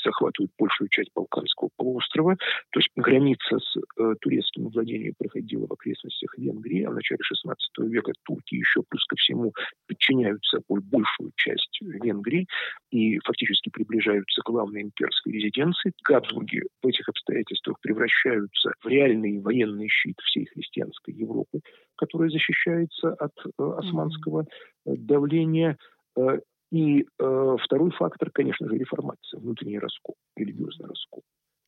захватывают 0.04 0.52
большую 0.58 0.88
часть 0.88 1.10
Балканского 1.14 1.70
полуострова. 1.76 2.36
То 2.70 2.80
есть 2.80 2.90
граница 2.96 3.58
с 3.58 3.76
э, 3.76 4.14
турецкими 4.20 4.68
владениями 4.68 5.14
проходила 5.18 5.66
в 5.66 5.72
окрестностях 5.72 6.36
Венгрии, 6.38 6.82
а 6.84 6.90
в 6.90 6.94
начале 6.94 7.20
XVI 7.20 7.88
века 7.88 8.12
турки 8.24 8.54
еще 8.54 8.82
плюс 8.88 9.04
ко 9.06 9.16
всему 9.16 9.52
подчиняют 9.86 10.44
собой 10.44 10.80
большую 10.80 11.32
часть 11.36 11.78
Венгрии 11.80 12.46
и 12.90 13.18
фактически 13.24 13.70
приближаются 13.70 14.42
к 14.42 14.46
главной 14.46 14.82
имперской 14.82 15.32
резиденции. 15.32 15.92
Габсбурги 16.04 16.62
в 16.82 16.86
этих 16.86 17.03
обстоятельствах 17.08 17.78
превращаются 17.80 18.72
в 18.82 18.86
реальный 18.86 19.40
военный 19.40 19.88
щит 19.88 20.18
всей 20.20 20.46
христианской 20.46 21.14
Европы, 21.14 21.60
которая 21.96 22.30
защищается 22.30 23.14
от 23.14 23.32
э, 23.46 23.50
османского 23.58 24.42
mm-hmm. 24.42 24.96
давления. 24.96 25.76
Э, 26.16 26.38
и 26.72 27.02
э, 27.02 27.56
второй 27.62 27.90
фактор, 27.92 28.30
конечно 28.30 28.68
же, 28.68 28.76
реформация, 28.76 29.40
внутренний 29.40 29.78
раскол, 29.78 30.16
религиозный 30.36 30.88
раскол. 30.88 31.22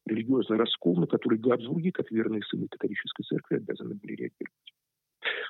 Религиозный 0.06 0.56
раскол, 0.56 0.96
на 0.96 1.06
который 1.06 1.38
Габсбурги, 1.38 1.90
как 1.90 2.10
верные 2.10 2.42
сыны 2.42 2.66
католической 2.68 3.22
церкви, 3.24 3.56
обязаны 3.56 3.94
были 3.94 4.12
реагировать. 4.12 4.72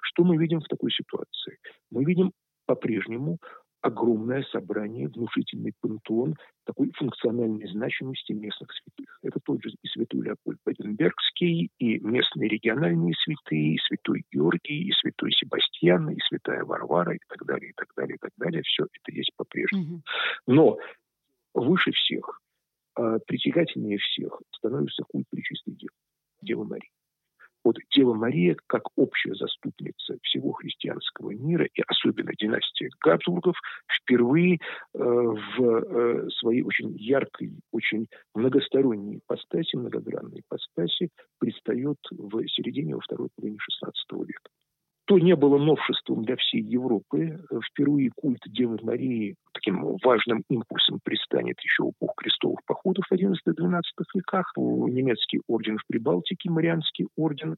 Что 0.02 0.25
мы 0.25 0.37
видим 0.37 0.61
в 0.61 0.69
такой 0.69 0.90
ситуации? 0.90 1.59
Мы 1.90 2.05
видим 2.05 2.33
по-прежнему 2.66 3.38
огромное 3.87 4.43
собрание, 4.50 5.09
внушительный 5.09 5.73
пантеон 5.81 6.35
такой 6.64 6.90
функциональной 6.97 7.69
значимости 7.69 8.33
местных 8.33 8.69
святых. 8.73 9.19
Это 9.23 9.38
тот 9.45 9.62
же 9.62 9.71
и 9.71 9.88
святой 9.88 10.23
Леопольд 10.23 10.59
Баденбергский, 10.64 11.71
и 11.78 11.99
местные 12.00 12.49
региональные 12.49 13.14
святые, 13.25 13.75
и 13.75 13.78
святой 13.78 14.25
Георгий, 14.33 14.88
и 14.88 14.93
святой 14.93 15.33
Себастьян, 15.33 16.11
и 16.11 16.19
святая 16.28 16.64
Варвара, 16.64 17.14
и 17.14 17.21
так 17.28 17.47
далее, 17.47 17.71
и 17.71 17.75
так 17.75 17.88
далее, 17.97 18.16
и 18.16 18.19
так 18.19 18.33
далее. 18.37 18.62
Все 18.62 18.85
это 18.85 19.16
есть 19.16 19.31
по-прежнему. 19.37 20.02
Но 20.47 20.78
выше 21.55 21.93
всех, 21.93 22.40
а, 22.97 23.19
притягательнее 23.21 23.99
всех 23.99 24.40
становится 24.57 25.05
культ 25.05 25.26
Пречистой 25.31 25.75
Девы, 25.75 25.93
Девы 26.43 26.64
Марии. 26.64 26.90
Вот 27.66 27.78
Дева 27.96 28.14
Мария, 28.14 28.56
как 28.68 28.85
общая 28.94 29.35
заступница 29.35 30.18
всего 30.23 30.52
христианского 30.52 31.32
мира, 31.32 31.64
и 31.75 31.82
особенно 31.88 32.30
династии 32.38 32.88
Габсбургов, 33.00 33.56
впервые 33.90 34.61
э, 34.94 34.99
в 34.99 35.61
э, 35.61 36.28
своей 36.38 36.62
очень 36.62 36.96
яркой, 36.96 37.58
очень 37.73 38.06
многосторонней 38.37 39.18
ипостаси, 39.18 39.75
многогранной 39.75 40.42
ипостаси 40.42 41.08
предстает 41.40 41.99
в 42.12 42.46
середине 42.46 42.94
во 42.94 43.00
второй 43.00 43.30
половине 43.35 43.58
XVI 43.58 44.25
века 44.25 44.50
то 45.06 45.18
не 45.18 45.36
было 45.36 45.56
новшеством 45.56 46.25
для 46.25 46.36
всей 46.36 46.62
Европы. 46.62 47.38
Впервые 47.70 48.10
культ 48.14 48.40
Девы 48.46 48.78
Марии 48.82 49.36
таким 49.52 49.96
важным 50.02 50.42
импульсом 50.50 50.98
пристанет 51.02 51.60
еще 51.60 51.84
в 51.84 51.90
эпоху 51.90 52.14
крестовых 52.16 52.58
походов 52.66 53.04
в 53.08 53.12
XI-XII 53.12 53.82
веках. 54.14 54.52
Немецкий 54.56 55.40
орден 55.46 55.78
в 55.78 55.86
Прибалтике, 55.86 56.50
Марианский 56.50 57.06
орден, 57.16 57.56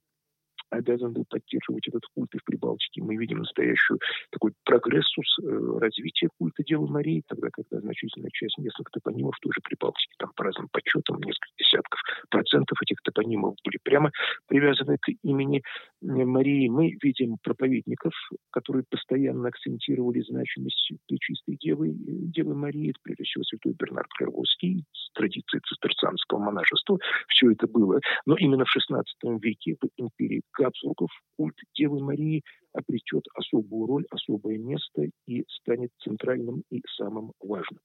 обязан 0.71 1.13
был 1.13 1.25
поддерживать 1.29 1.87
этот 1.89 2.03
культ 2.15 2.35
и 2.35 2.39
в 2.39 2.45
Прибалтике. 2.45 3.03
Мы 3.03 3.17
видим 3.17 3.39
настоящую 3.39 3.99
такой 4.31 4.53
прогрессус 4.65 5.39
э, 5.43 5.79
развития 5.81 6.29
культа 6.39 6.63
Девы 6.65 6.89
Марии, 6.89 7.23
тогда, 7.27 7.49
когда 7.51 7.81
значительная 7.81 8.31
часть 8.33 8.59
местных 8.59 8.91
топонимов 8.91 9.35
тоже 9.41 9.61
Прибалтике, 9.63 10.13
там 10.19 10.31
по 10.35 10.45
разным 10.45 10.69
подсчетам 10.71 11.17
несколько 11.19 11.53
десятков 11.59 12.01
процентов 12.31 12.79
этих 12.83 13.01
топонимов 13.03 13.55
были 13.65 13.79
прямо 13.83 14.11
привязаны 14.47 14.99
к 14.99 15.09
имени 15.23 15.63
Марии. 16.03 16.69
Мы 16.69 16.97
видим 17.03 17.37
проповедников, 17.43 18.13
которые 18.51 18.85
постоянно 18.89 19.49
акцентировали 19.49 20.21
значимость 20.21 20.93
Пречистой 21.07 21.57
Девы, 21.61 21.93
Девы 21.95 22.55
Марии, 22.55 22.91
это 22.91 22.99
прежде 23.03 23.25
всего 23.25 23.45
святой 23.45 23.75
Бернард 23.79 24.09
Клервовский, 24.17 24.85
с 24.93 25.13
традицией 25.13 25.63
цистерцианского 25.67 26.39
монашества. 26.39 26.99
Все 27.29 27.51
это 27.53 27.67
было. 27.67 28.01
Но 28.27 28.37
именно 28.37 28.65
в 28.65 28.77
XVI 28.77 29.03
веке 29.41 29.77
в 29.81 29.89
империи 29.97 30.43
Габсбургов 30.59 31.11
культ 31.37 31.57
Девы 31.77 32.03
Марии 32.03 32.43
обретет 32.73 33.25
особую 33.35 33.87
роль, 33.87 34.07
особое 34.11 34.59
место 34.59 35.09
и 35.27 35.45
станет 35.49 35.91
центральным 36.03 36.65
и 36.71 36.83
самым 36.97 37.33
важным. 37.41 37.81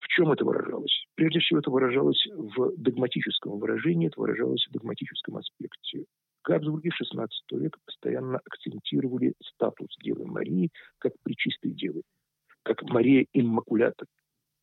В 0.00 0.08
чем 0.08 0.32
это 0.32 0.44
выражалось? 0.44 1.06
Прежде 1.14 1.38
всего, 1.38 1.60
это 1.60 1.70
выражалось 1.70 2.26
в 2.26 2.76
догматическом 2.76 3.58
выражении, 3.58 4.08
это 4.08 4.20
выражалось 4.20 4.66
в 4.68 4.72
догматическом 4.72 5.36
аспекте. 5.36 6.04
Габсбурги 6.44 6.90
XVI 6.90 7.28
века 7.52 7.78
постоянно 7.86 8.40
акцентировали 8.44 9.34
статус 9.40 9.88
Девы 10.02 10.26
Марии 10.26 10.70
как 10.98 11.12
причистой 11.22 11.70
девы, 11.70 12.02
как 12.64 12.82
Мария 12.82 13.26
Иммакулята, 13.32 14.06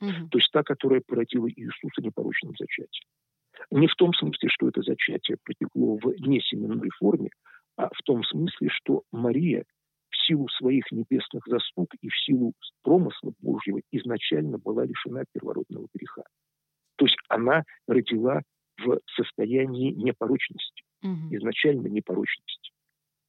угу. 0.01 0.27
то 0.29 0.37
есть 0.37 0.51
та, 0.51 0.63
которая 0.63 1.01
породила 1.07 1.49
Иисуса 1.49 2.01
непорочным 2.01 2.53
зачатием. 2.59 3.07
Не 3.71 3.87
в 3.87 3.95
том 3.95 4.13
смысле, 4.13 4.49
что 4.49 4.69
это 4.69 4.81
зачатие 4.81 5.37
протекло 5.43 5.97
в 5.97 6.07
несеменной 6.19 6.89
форме, 6.97 7.29
а 7.77 7.87
в 7.87 8.01
том 8.03 8.23
смысле, 8.23 8.69
что 8.69 9.03
Мария 9.11 9.63
в 10.09 10.27
силу 10.27 10.47
своих 10.49 10.91
небесных 10.91 11.43
заслуг 11.45 11.93
и 12.01 12.09
в 12.09 12.17
силу 12.17 12.53
промысла 12.83 13.33
Божьего 13.39 13.79
изначально 13.91 14.57
была 14.57 14.85
лишена 14.85 15.23
первородного 15.31 15.87
греха. 15.93 16.23
То 16.97 17.05
есть 17.05 17.17
она 17.29 17.63
родила 17.87 18.41
в 18.77 18.99
состоянии 19.15 19.91
непорочности, 19.91 20.83
угу. 21.03 21.35
изначально 21.35 21.87
непорочности. 21.87 22.71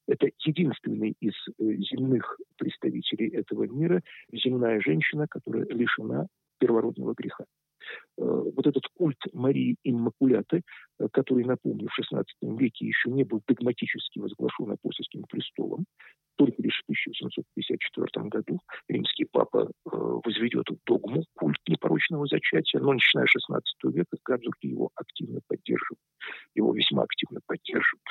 Это 0.09 0.29
единственный 0.45 1.15
из 1.21 1.35
э, 1.47 1.53
земных 1.77 2.39
представителей 2.57 3.29
этого 3.29 3.65
мира 3.65 4.03
земная 4.33 4.81
женщина, 4.81 5.27
которая 5.29 5.67
лишена 5.67 6.27
первородного 6.59 7.15
греха. 7.15 7.45
Э, 8.19 8.23
вот 8.25 8.67
этот 8.67 8.85
культ 8.95 9.19
Марии 9.33 9.77
Иммакуляты, 9.85 10.63
э, 10.99 11.09
который, 11.13 11.45
напомню, 11.45 11.89
в 11.89 11.99
XVI 11.99 12.25
веке 12.43 12.87
еще 12.87 13.11
не 13.11 13.25
был 13.25 13.43
догматически 13.47 14.19
возглашен 14.19 14.71
апостольским 14.71 15.25
престолом, 15.25 15.85
только 16.37 16.63
лишь 16.63 16.81
в 16.81 16.85
1754 16.85 18.29
году 18.29 18.61
римский 18.89 19.27
папа 19.31 19.69
э, 19.69 19.91
возведет 19.93 20.67
догму 20.87 21.25
культ 21.35 21.59
непорочного 21.69 22.27
зачатия, 22.27 22.81
но 22.81 22.93
начиная 22.93 23.27
с 23.27 23.51
XVI 23.51 23.93
века 23.93 24.17
Габсбурги 24.25 24.67
его 24.67 24.91
активно 24.95 25.41
поддерживают, 25.47 26.01
его 26.55 26.73
весьма 26.73 27.03
активно 27.03 27.41
поддерживают. 27.47 28.05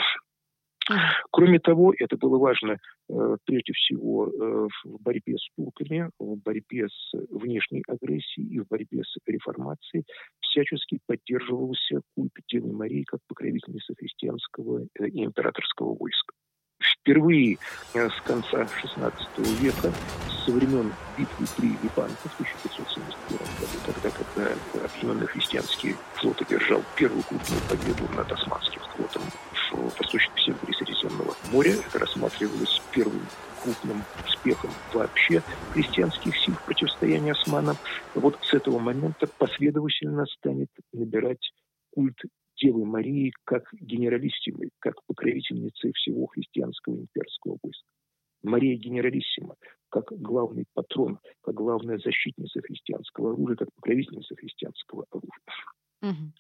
Кроме 1.32 1.60
того, 1.60 1.93
это 1.97 2.17
было 2.17 2.38
важно 2.38 2.78
э, 3.10 3.38
прежде 3.45 3.73
всего 3.73 4.28
э, 4.28 4.67
в 4.84 5.02
борьбе 5.02 5.38
с 5.38 5.47
турками, 5.56 6.10
в 6.19 6.36
борьбе 6.38 6.88
с 6.88 7.13
внешней 7.30 7.84
агрессией 7.88 8.47
и 8.47 8.60
в 8.60 8.67
борьбе 8.67 9.04
с 9.04 9.15
реформацией. 9.25 10.06
Всячески 10.39 10.99
поддерживался 11.06 12.02
культ 12.15 12.32
Девы 12.47 12.73
Марии 12.73 13.04
как 13.04 13.19
покровительницы 13.28 13.93
христианского 13.97 14.86
э, 14.99 15.08
и 15.08 15.23
императорского 15.23 15.95
войска. 15.95 16.34
Впервые 16.82 17.58
с 17.93 18.21
конца 18.21 18.63
XVI 18.63 19.13
века, 19.62 19.91
со 20.45 20.52
времен 20.52 20.93
битвы 21.17 21.45
при 21.58 21.67
Липанке 21.84 22.30
в 22.30 22.34
1571 22.39 23.38
году, 23.38 23.78
тогда, 23.86 24.10
когда 24.12 24.86
объединенный 24.86 25.28
христианский 25.28 25.95
флот 26.13 26.41
одержал 26.41 26.82
первую 26.95 27.21
крупную 27.23 27.62
победу 27.69 28.15
над 28.15 28.32
османским 28.32 28.82
флотом 28.95 29.23
в 29.77 29.97
восточном 29.97 30.38
севере 30.38 30.73
Средиземного 30.73 31.36
моря. 31.51 31.73
Это 31.73 31.99
рассматривалось 31.99 32.82
первым 32.91 33.21
крупным 33.63 34.03
успехом 34.25 34.71
вообще 34.93 35.41
христианских 35.73 36.36
сил 36.38 36.53
в 36.53 36.65
противостоянии 36.65 37.32
османам. 37.32 37.75
Вот 38.15 38.38
с 38.41 38.53
этого 38.53 38.79
момента 38.79 39.27
последовательно 39.38 40.25
станет 40.25 40.69
набирать 40.93 41.51
культ 41.91 42.17
Девы 42.62 42.86
Марии 42.86 43.32
как 43.45 43.69
генералиссимы, 43.71 44.69
как 44.79 44.95
покровительницы 45.05 45.93
всего 45.93 46.27
христианского 46.27 46.95
имперского 46.95 47.58
войска. 47.63 47.88
Мария 48.43 48.77
Генералиссима, 48.77 49.55
как 49.89 50.12
главный 50.12 50.65
патрон, 50.73 51.19
как 51.41 51.55
главная 51.55 51.97
защитница 51.99 52.62
христианского 52.62 53.32
оружия, 53.32 53.55
как 53.55 53.69
покровительница 53.75 54.36
христианского 54.36 55.05
оружия. 55.10 55.43
Угу. 56.02 56.32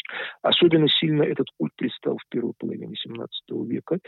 Особенно 0.41 0.87
сильно 0.87 1.23
этот 1.23 1.47
культ 1.57 1.73
пристал 1.75 2.17
в 2.17 2.27
первой 2.29 2.53
половине 2.57 2.95
XVII 2.95 3.65
века, 3.67 3.99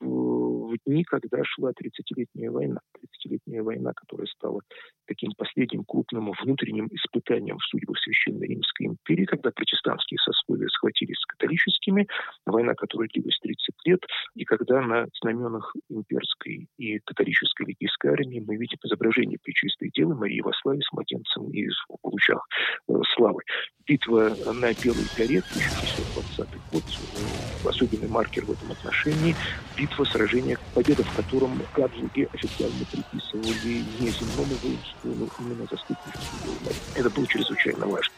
в 0.00 0.76
дни, 0.86 1.02
когда 1.04 1.42
шла 1.44 1.70
30-летняя 1.70 2.50
война. 2.50 2.80
30-летняя 2.96 3.62
война, 3.62 3.92
которая 3.94 4.26
стала 4.26 4.60
таким 5.06 5.32
последним 5.36 5.84
крупным 5.84 6.30
внутренним 6.42 6.88
испытанием 6.92 7.56
в 7.58 7.64
судьбах 7.64 7.98
Священной 7.98 8.48
Римской 8.48 8.86
империи, 8.86 9.24
когда 9.24 9.50
протестантские 9.50 10.18
сословия 10.18 10.68
схватились 10.68 11.16
с 11.16 11.26
католическими, 11.26 12.06
война, 12.44 12.74
которая 12.74 13.08
длилась 13.08 13.38
30 13.40 13.58
лет, 13.86 14.00
и 14.34 14.44
когда 14.44 14.82
на 14.82 15.06
знаменах 15.22 15.74
имперской 15.88 16.68
и 16.76 16.98
католической 16.98 17.66
легийской 17.66 18.12
армии 18.12 18.44
мы 18.46 18.56
видим 18.56 18.78
изображение 18.84 19.38
Пречистой 19.42 19.90
Девы 19.94 20.14
Марии 20.14 20.42
во 20.42 20.52
славе 20.52 20.82
с 20.82 20.92
младенцем 20.92 21.50
и 21.50 21.66
в 21.68 21.98
лучах 22.04 22.46
э, 22.88 22.92
славы. 23.14 23.42
Битва 23.86 24.36
на 24.52 24.74
Белой 24.74 24.97
Белой 24.98 25.08
горе, 25.16 25.38
1620 25.38 26.48
год, 26.72 26.82
э, 26.82 27.68
особенный 27.68 28.08
маркер 28.08 28.44
в 28.44 28.52
этом 28.52 28.72
отношении, 28.72 29.34
битва, 29.76 30.04
сражение, 30.04 30.58
победа 30.74 31.04
в 31.04 31.16
котором 31.16 31.60
Габсбурги 31.74 32.28
официально 32.32 32.84
приписывали 32.90 33.84
не 34.00 34.10
земному 34.10 34.54
воинству, 34.62 35.04
но 35.04 35.28
именно 35.38 35.66
заступничеству 35.70 36.72
Это 36.96 37.10
было 37.10 37.26
чрезвычайно 37.26 37.86
важно. 37.86 38.12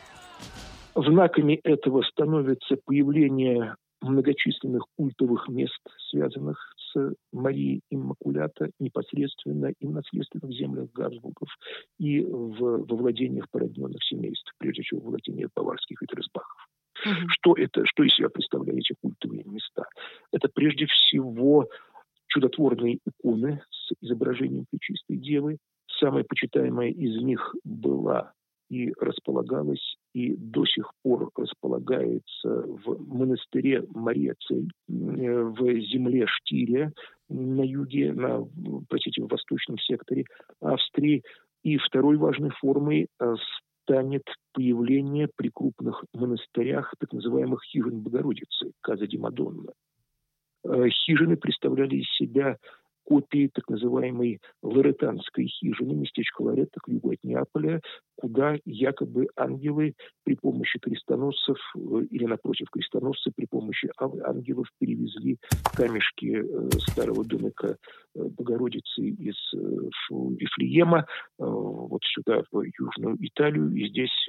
Знаками 0.95 1.61
этого 1.65 2.03
становится 2.03 2.77
появление 2.85 3.77
многочисленных 4.01 4.85
культовых 4.97 5.49
мест, 5.49 5.81
связанных 6.11 6.75
с 6.93 7.15
Марией 7.33 7.83
Иммакулята 7.91 8.71
непосредственно 8.79 9.73
и 9.79 9.87
в 9.87 9.91
наследственных 9.91 10.53
землях 10.53 10.91
Габсбургов, 10.93 11.49
и 11.99 12.21
в, 12.23 12.85
во 12.87 12.97
владениях 12.97 13.49
породненных 13.51 14.03
семейств, 14.05 14.53
прежде 14.59 14.83
всего 14.83 15.01
в 15.01 15.05
владениях 15.05 15.51
баварских 15.55 16.03
и 16.03 16.07
Тресбахов. 16.07 16.69
Угу. 17.05 17.29
Что 17.29 17.55
это, 17.55 17.85
что 17.87 18.03
из 18.03 18.15
себя 18.15 18.29
представляют 18.29 18.81
эти 18.81 18.95
культовые 19.01 19.45
места? 19.45 19.85
Это 20.33 20.49
прежде 20.53 20.87
всего 20.87 21.69
чудотворные 22.29 22.99
иконы 23.05 23.63
с 23.71 23.93
изображением 24.01 24.67
Пречистой 24.71 25.17
Девы. 25.17 25.59
Самая 25.99 26.25
почитаемая 26.25 26.91
из 26.91 27.23
них 27.23 27.55
была 27.65 28.33
и 28.71 28.93
располагалась, 29.01 29.97
и 30.15 30.35
до 30.37 30.65
сих 30.65 30.91
пор 31.03 31.31
располагается 31.37 32.49
в 32.67 33.05
монастыре 33.07 33.85
Мария 33.95 34.37
Цель 34.47 34.71
в 34.89 35.81
земле 35.81 36.27
Штире 36.27 36.93
на 37.29 37.63
юге, 37.63 38.13
на, 38.13 38.47
простите, 38.89 39.23
в 39.23 39.29
восточном 39.29 39.79
секторе 39.79 40.25
Австрии. 40.61 41.23
И 41.63 41.77
второй 41.77 42.17
важной 42.17 42.51
формой 42.51 43.09
станет 43.83 44.23
появление 44.55 45.29
при 45.37 45.51
крупных 45.51 46.05
монастырях 46.15 46.95
так 46.99 47.13
называемых 47.13 47.63
хижин 47.65 48.01
Богородицы, 48.01 48.73
Каза 48.81 49.07
Димадонна. 49.07 49.73
Хижины 50.65 51.37
представляли 51.37 51.97
из 51.97 52.09
себя 52.17 52.57
копии 53.05 53.51
так 53.53 53.69
называемой 53.69 54.39
лоретанской 54.63 55.47
хижины, 55.47 55.95
местечко 55.95 56.43
Лоретто 56.43 56.79
к 56.81 56.89
югу 56.89 57.11
от 57.11 57.25
Неаполя, 57.25 57.81
куда 58.21 58.57
якобы 58.67 59.29
ангелы 59.35 59.95
при 60.25 60.35
помощи 60.35 60.79
крестоносцев 60.79 61.57
э, 61.75 62.05
или 62.11 62.27
напротив 62.27 62.67
крестоносцев 62.71 63.33
при 63.35 63.47
помощи 63.47 63.89
ангелов 63.99 64.67
перевезли 64.79 65.39
камешки 65.75 66.43
э, 66.43 66.71
старого 66.91 67.25
домика 67.25 67.77
э, 68.15 68.23
Богородицы 68.37 69.01
из 69.01 69.37
Вифлеема 70.11 71.07
вот 71.39 72.03
сюда, 72.05 72.43
в 72.51 72.63
Южную 72.63 73.17
Италию, 73.21 73.73
и 73.73 73.89
здесь 73.89 74.29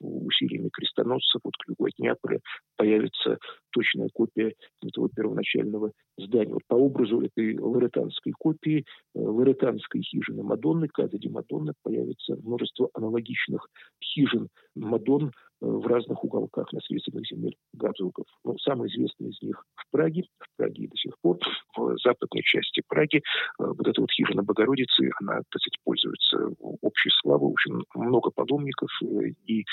усилиями 0.00 0.70
крестоносцев 0.72 1.40
вот 1.44 1.54
к 1.56 1.68
югу 1.68 1.86
от 1.86 1.98
Неаполя 1.98 2.40
появится 2.76 3.38
точная 3.70 4.08
копия 4.12 4.54
этого 4.82 5.08
первоначального 5.08 5.92
здания. 6.18 6.54
Вот 6.54 6.62
по 6.66 6.74
образу 6.74 7.20
этой 7.20 7.58
лоретанской 7.58 8.32
копии, 8.32 8.84
лоретанской 9.14 10.02
хижины 10.02 10.42
Мадонны, 10.42 10.88
Каза 10.88 11.18
ди 11.18 11.28
Мадонна, 11.28 11.74
появится 11.82 12.36
множество 12.36 12.90
аналогичных 12.94 13.09
аналогичных 13.10 13.68
хижин 14.02 14.48
Мадон 14.74 15.28
э, 15.28 15.30
в 15.60 15.86
разных 15.86 16.24
уголках 16.24 16.72
наследственных 16.72 17.26
земель 17.26 17.56
Габсбургов. 17.74 18.26
Но 18.44 18.56
самый 18.58 18.88
известный 18.88 19.30
из 19.30 19.42
них 19.42 19.62
в 19.74 19.90
Праге, 19.90 20.24
в 20.38 20.46
Праге 20.56 20.88
до 20.88 20.96
сих 20.96 21.12
пор, 21.20 21.38
в 21.76 21.96
западной 21.98 22.42
части 22.42 22.82
Праги, 22.88 23.18
э, 23.18 23.20
вот 23.58 23.86
эта 23.86 24.00
вот 24.00 24.10
хижина 24.12 24.42
Богородицы, 24.42 25.10
она, 25.20 25.38
так 25.50 25.60
сказать, 25.60 25.78
пользуется 25.84 26.38
общей 26.60 27.10
славой, 27.20 27.50
очень 27.50 27.82
много 27.94 28.30
паломников, 28.30 28.90
э, 29.02 29.32
и 29.46 29.64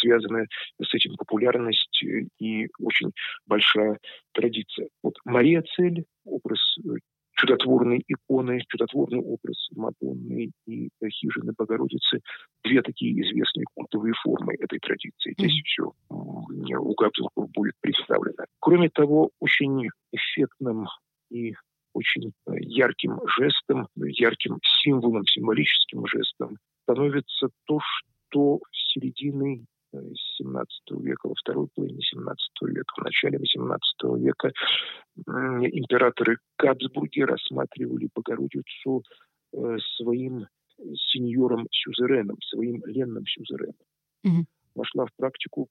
связанная 0.00 0.46
с 0.80 0.94
этим 0.94 1.14
популярность 1.16 2.02
и 2.38 2.68
очень 2.78 3.10
большая 3.46 3.98
традиция. 4.32 4.88
Вот 5.02 5.14
Мария 5.24 5.62
Цель, 5.76 6.04
образ 6.24 6.60
чудотворной 7.36 8.02
иконы, 8.08 8.62
чудотворный 8.68 9.20
образ 9.20 9.68
Мадонны 9.74 10.50
и 10.66 10.88
хижины 11.08 11.52
Богородицы. 11.56 12.20
Две 12.66 12.82
такие 12.82 13.12
известные 13.22 13.64
культовые 13.74 14.14
формы 14.22 14.54
этой 14.54 14.78
традиции. 14.80 15.34
Здесь 15.38 15.62
все 15.64 15.92
у 16.08 16.94
Габсбургов 16.94 17.50
будет 17.52 17.74
представлено. 17.80 18.44
Кроме 18.60 18.88
того, 18.90 19.30
очень 19.40 19.88
эффектным 20.12 20.86
и 21.30 21.54
очень 21.92 22.32
э, 22.46 22.52
ярким 22.60 23.20
жестом, 23.38 23.88
ярким 23.96 24.58
символом, 24.82 25.24
символическим 25.26 26.06
жестом 26.06 26.58
становится 26.82 27.48
то, 27.66 27.78
что 28.28 28.60
с 28.70 28.92
середины 28.92 29.64
17 29.92 30.70
века, 31.02 31.28
во 31.28 31.34
второй 31.34 31.68
половине 31.74 32.00
17 32.02 32.38
века, 32.62 32.94
в 32.96 33.04
начале 33.04 33.38
18 33.38 33.82
века 34.18 34.52
императоры 35.26 36.38
Габсбурги 36.58 37.20
рассматривали 37.20 38.08
Богородицу 38.14 39.02
э, 39.52 39.76
своим 39.96 40.46
сеньором-сюзереном, 40.78 42.36
своим 42.42 42.82
ленным 42.86 43.24
сюзереном. 43.26 43.74
Mm-hmm. 44.24 44.44
Вошла 44.74 45.06
в 45.06 45.14
практику 45.16 45.68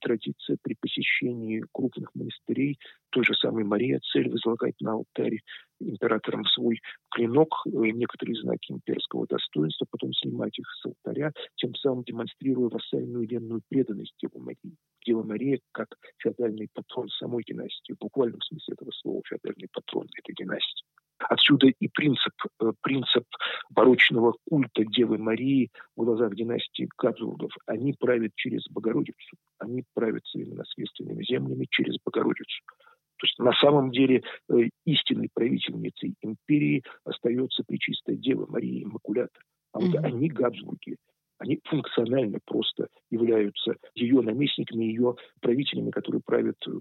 традиция 0.00 0.56
при 0.62 0.74
посещении 0.80 1.64
крупных 1.72 2.14
монастырей, 2.14 2.78
той 3.10 3.24
же 3.24 3.34
самой 3.34 3.64
Мария, 3.64 4.00
цель 4.12 4.30
возлагать 4.30 4.80
на 4.80 4.92
алтарь 4.92 5.40
императором 5.80 6.44
свой 6.46 6.80
клинок, 7.10 7.48
э, 7.66 7.70
некоторые 7.70 8.40
знаки 8.40 8.72
имперского 8.72 9.26
достоинства, 9.26 9.86
потом 9.90 10.12
снимать 10.14 10.58
их 10.58 10.66
с 10.80 10.86
алтаря, 10.86 11.32
тем 11.56 11.74
самым 11.74 12.04
демонстрируя 12.04 12.70
вассальную 12.70 13.28
ленную 13.28 13.60
преданность 13.68 14.14
Деву 14.20 14.40
Марии. 14.42 14.76
Дева 15.06 15.22
Мария 15.22 15.60
как 15.72 15.88
феодальный 16.18 16.68
патрон 16.72 17.08
самой 17.08 17.44
династии, 17.46 17.92
в 17.92 17.98
буквальном 17.98 18.40
смысле 18.40 18.74
этого 18.74 18.90
слова 18.92 19.22
феодальный 19.28 19.68
патрон 19.72 20.06
этой 20.18 20.34
династии. 20.34 20.85
Отсюда 21.18 21.68
и 21.68 21.88
принцип, 21.88 22.34
э, 22.60 22.72
принцип 22.82 23.24
барочного 23.70 24.34
культа 24.48 24.84
Девы 24.84 25.18
Марии 25.18 25.70
в 25.96 26.04
глазах 26.04 26.34
династии 26.34 26.88
Габсбургов. 26.98 27.52
Они 27.66 27.94
правят 27.94 28.32
через 28.36 28.68
Богородицу. 28.70 29.36
Они 29.58 29.84
правят 29.94 30.26
своими 30.26 30.54
наследственными 30.54 31.24
землями 31.24 31.66
через 31.70 31.96
Богородицу. 32.04 32.62
То 33.18 33.26
есть 33.26 33.38
на 33.38 33.52
самом 33.54 33.90
деле 33.92 34.22
э, 34.50 34.54
истинной 34.84 35.30
правительницей 35.32 36.14
империи 36.20 36.84
остается 37.04 37.64
Пречистая 37.66 38.16
Дева 38.16 38.46
Мария 38.46 38.84
Иммакулята. 38.84 39.40
А 39.72 39.80
вот 39.80 39.94
mm-hmm. 39.94 40.04
они, 40.04 40.28
Габсбурги, 40.28 40.96
они 41.38 41.60
функционально 41.64 42.38
просто 42.44 42.88
являются 43.10 43.76
ее 43.94 44.20
наместниками, 44.20 44.84
ее 44.84 45.16
правителями, 45.40 45.90
которые 45.90 46.20
правят 46.24 46.56
э, 46.66 46.72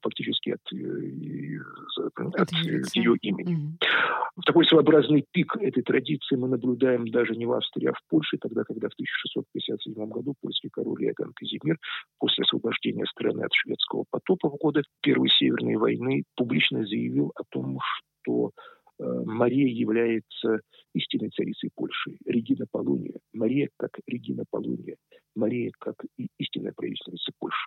фактически 0.00 0.50
от, 0.50 0.72
э, 0.72 2.04
от 2.38 2.50
ее 2.94 3.16
имени. 3.20 3.56
Mm-hmm. 3.56 4.42
Такой 4.46 4.64
своеобразный 4.64 5.24
пик 5.30 5.56
этой 5.56 5.82
традиции 5.82 6.36
мы 6.36 6.48
наблюдаем 6.48 7.06
даже 7.08 7.34
не 7.36 7.46
в 7.46 7.52
Австрии, 7.52 7.88
а 7.88 7.92
в 7.92 8.00
Польше, 8.08 8.38
тогда, 8.40 8.64
когда 8.64 8.88
в 8.88 8.94
1657 8.94 10.08
году 10.08 10.34
польский 10.40 10.70
король 10.70 11.04
Иоганн 11.04 11.32
Казимир 11.34 11.78
после 12.18 12.42
освобождения 12.42 13.04
страны 13.06 13.42
от 13.42 13.52
шведского 13.52 14.04
потопа 14.10 14.48
в 14.48 14.56
годы 14.56 14.82
Первой 15.02 15.28
Северной 15.28 15.76
войны 15.76 16.24
публично 16.36 16.84
заявил 16.86 17.32
о 17.34 17.42
том, 17.50 17.78
что 18.22 18.52
э, 18.98 19.04
Мария 19.24 19.68
является 19.68 20.60
истинной 20.94 21.30
царицей 21.30 21.70
Польши, 21.74 22.16
Регина 22.24 22.64
Полуния. 22.70 23.18
Мария 23.32 23.68
как 23.76 23.98
Регина 24.06 24.44
Полуния, 24.50 24.96
Мария 25.34 25.72
как 25.78 25.96
истинная 26.38 26.72
правительница 26.72 27.32
Польши 27.38 27.66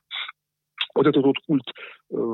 вот 0.93 1.07
этот 1.07 1.23
вот 1.23 1.37
культ 1.47 1.71
э, 2.11 2.33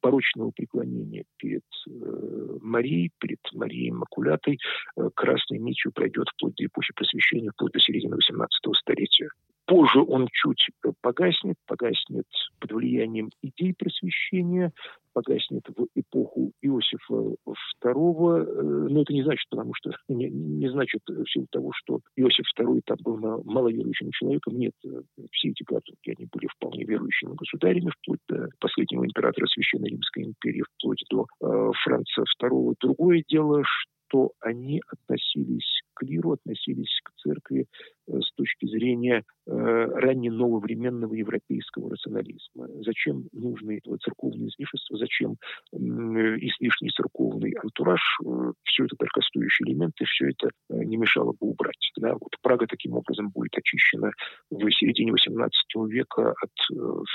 порочного 0.00 0.50
преклонения 0.50 1.24
перед 1.36 1.64
э, 1.88 2.58
Марией, 2.60 3.10
перед 3.18 3.40
Марией 3.52 3.90
Макулятой, 3.90 4.58
э, 4.96 5.10
красной 5.14 5.58
нитью 5.58 5.92
пройдет 5.92 6.28
вплоть 6.34 6.54
до 6.56 6.66
эпохи 6.66 6.92
просвещения, 6.94 7.50
вплоть 7.50 7.72
до 7.72 7.80
середины 7.80 8.14
XVIII 8.14 8.72
столетия. 8.74 9.28
Позже 9.66 10.00
он 10.00 10.28
чуть 10.32 10.68
погаснет, 11.00 11.56
погаснет 11.66 12.26
под 12.60 12.72
влиянием 12.72 13.30
идей 13.42 13.74
просвещения, 13.74 14.72
погаснет 15.12 15.64
в 15.68 15.86
эпоху 15.94 16.52
Иосифа 16.62 17.34
II, 17.82 18.44
э, 18.44 18.62
но 18.90 19.02
это 19.02 19.12
не 19.12 19.24
значит, 19.24 19.48
потому 19.50 19.72
что 19.74 19.90
не, 20.08 20.28
не 20.30 20.68
значит 20.70 21.00
в 21.08 21.26
силу 21.26 21.46
того, 21.50 21.72
что 21.74 22.00
Иосиф 22.14 22.46
II 22.56 22.80
там 22.84 22.98
был 23.02 23.16
маловерующим 23.44 24.10
человеком. 24.12 24.56
Нет, 24.56 24.74
э, 24.84 25.00
все 25.32 25.48
эти 25.48 25.64
католики, 25.64 26.14
они 26.16 26.28
были 26.30 26.46
вполне 26.46 26.84
верующими 26.84 27.34
государями, 27.34 27.90
вплоть 27.90 28.20
до 28.28 28.48
последнего 28.60 29.04
императора 29.04 29.46
Священной 29.46 29.88
Римской 29.88 30.24
империи, 30.24 30.62
вплоть 30.76 31.02
до 31.10 31.26
э, 31.40 31.70
Франца 31.82 32.22
II. 32.40 32.74
Другое 32.80 33.24
дело, 33.26 33.64
что 33.64 34.30
они 34.40 34.80
относились 34.86 35.82
клиру, 35.96 36.32
относились 36.32 37.00
к 37.02 37.12
церкви 37.16 37.66
э, 38.06 38.20
с 38.20 38.32
точки 38.34 38.66
зрения 38.66 39.24
э, 39.46 39.50
ранненововременного 39.50 41.14
европейского 41.14 41.90
рационализма. 41.90 42.68
Зачем 42.84 43.24
нужны 43.32 43.80
церковные 44.02 44.48
излишества, 44.48 44.98
зачем 44.98 45.36
излишний 45.72 46.90
церковный 46.90 47.52
антураж, 47.52 48.00
э, 48.24 48.52
все 48.64 48.84
это 48.84 48.96
дорогостоящие 48.98 49.68
элементы, 49.68 50.04
все 50.04 50.30
это 50.30 50.50
не 50.68 50.96
мешало 50.96 51.32
бы 51.32 51.48
убрать. 51.48 51.90
Да? 51.96 52.12
Вот 52.14 52.36
Прага 52.42 52.66
таким 52.66 52.94
образом 52.94 53.30
будет 53.30 53.56
очищена 53.56 54.12
в 54.50 54.70
середине 54.70 55.12
XVIII 55.12 55.88
века 55.88 56.34
от 56.40 56.50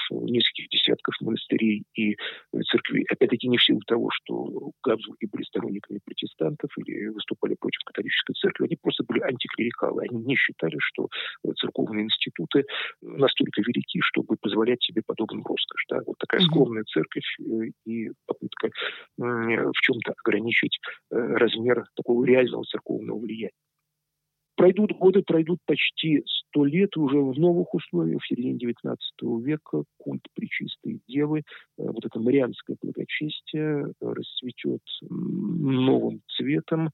нескольких 0.10 0.70
десятков 0.70 1.16
монастырей 1.22 1.84
и 1.96 2.18
церквей. 2.70 3.06
Опять-таки 3.10 3.48
не 3.48 3.58
в 3.58 3.64
силу 3.64 3.80
того, 3.86 4.10
что 4.12 4.72
Габсбурги 4.84 5.28
были 5.32 5.44
сторонниками 5.44 6.00
протестантов 6.04 6.70
или 6.78 7.08
выступали 7.08 7.56
против 7.60 7.80
католической 7.86 8.34
церкви, 8.34 8.66
они 8.72 8.78
просто 8.82 9.04
были 9.04 9.20
антиклерикалы. 9.22 10.04
Они 10.10 10.24
не 10.24 10.36
считали, 10.36 10.76
что 10.80 11.10
церковные 11.60 12.06
институты 12.06 12.64
настолько 13.02 13.62
велики, 13.62 14.00
чтобы 14.02 14.38
позволять 14.40 14.82
себе 14.82 15.02
подобную 15.06 15.44
роскошь. 15.44 15.86
Да? 15.90 16.00
Вот 16.06 16.18
такая 16.18 16.42
скромная 16.42 16.84
церковь 16.84 17.38
э, 17.40 17.72
и 17.86 18.12
попытка 18.26 18.70
в 19.18 19.82
чем-то 19.82 20.14
ограничить 20.24 20.80
э, 21.12 21.16
размер 21.16 21.86
такого 21.96 22.24
реального 22.26 22.64
церковного 22.64 23.20
влияния. 23.20 23.52
Пройдут 24.56 24.92
годы, 24.92 25.24
пройдут 25.24 25.60
почти 25.66 26.24
сто 26.26 26.66
лет 26.66 26.96
уже 26.98 27.18
в 27.18 27.40
новых 27.40 27.74
условиях, 27.74 28.22
в 28.22 28.28
середине 28.28 28.58
XIX 28.58 28.96
века 29.42 29.84
культ 29.98 30.22
Пречистой 30.36 31.02
Девы, 31.08 31.40
э, 31.40 31.44
вот 31.78 32.06
это 32.06 32.20
марианское 32.20 32.78
благочестие 32.82 33.88
расцветет 34.00 34.82
новым 35.10 36.22
цветом, 36.28 36.92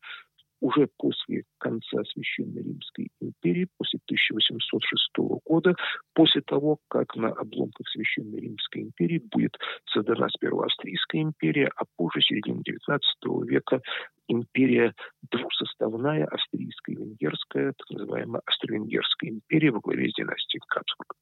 уже 0.62 0.88
после 0.98 1.44
конца 1.60 2.04
Священной 2.14 2.64
Римской 2.64 3.10
империи, 3.22 3.68
после 3.78 4.00
1806 4.06 5.42
года, 5.46 5.76
после 6.14 6.42
того, 6.42 6.80
как 6.88 7.16
на 7.16 7.30
обломках 7.30 7.88
Священной 7.90 8.40
Римской 8.40 8.84
империи 8.84 9.20
будет 9.20 9.58
создана 9.86 10.28
сперва 10.30 10.66
Австрийская 10.66 11.22
империя, 11.22 11.70
а 11.76 11.84
позже, 11.96 12.22
середине 12.22 12.62
XIX 12.62 13.00
века, 13.46 13.82
империя 14.28 14.94
двусоставная, 15.32 16.26
австрийская 16.26 16.96
и 16.96 17.00
венгерская, 17.00 17.74
так 17.78 17.90
называемая 17.90 18.42
Австро-Венгерская 18.46 19.30
империя 19.30 19.72
во 19.72 19.80
главе 19.80 20.10
с 20.10 20.14
династией 20.14 20.62
Кабсбург. 20.68 21.16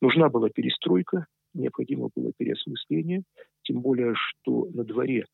Нужна 0.00 0.28
была 0.28 0.48
перестройка, 0.50 1.26
необходимо 1.54 2.10
было 2.14 2.32
переосмысление, 2.36 3.22
тем 3.62 3.80
более, 3.82 4.14
что 4.14 4.66
на 4.72 4.84
дворе 4.84 5.26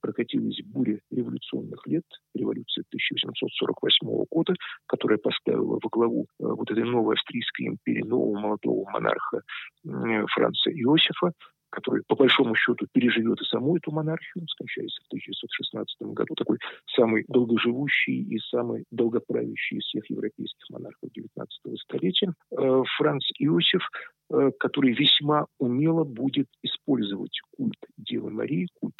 прокатилась 0.00 0.60
буря 0.64 1.00
революционных 1.10 1.86
лет, 1.86 2.04
революция 2.34 2.84
1848 2.88 4.24
года, 4.30 4.54
которая 4.86 5.18
поставила 5.18 5.78
во 5.82 5.88
главу 5.90 6.26
э, 6.40 6.44
вот 6.44 6.70
этой 6.70 6.84
новой 6.84 7.14
австрийской 7.14 7.66
империи 7.66 8.02
нового 8.02 8.38
молодого 8.38 8.88
монарха 8.90 9.42
Франца 9.84 10.70
Иосифа, 10.70 11.32
который, 11.70 12.02
по 12.06 12.16
большому 12.16 12.54
счету, 12.54 12.86
переживет 12.92 13.40
и 13.40 13.44
саму 13.44 13.76
эту 13.76 13.90
монархию, 13.90 14.46
скончается 14.48 15.02
в 15.04 15.06
1916 15.08 16.14
году, 16.14 16.34
такой 16.34 16.58
самый 16.86 17.24
долгоживущий 17.28 18.22
и 18.22 18.38
самый 18.38 18.84
долгоправящий 18.90 19.78
из 19.78 19.84
всех 19.84 20.08
европейских 20.10 20.64
монархов 20.70 21.10
XIX 21.16 21.46
столетия, 21.76 22.32
э, 22.50 22.82
Франц 22.96 23.24
Иосиф, 23.38 23.82
э, 24.30 24.50
который 24.58 24.92
весьма 24.92 25.46
умело 25.58 26.04
будет 26.04 26.48
использовать 26.62 27.38
культ 27.56 27.78
Девы 27.96 28.30
Марии, 28.30 28.68
культ 28.80 28.96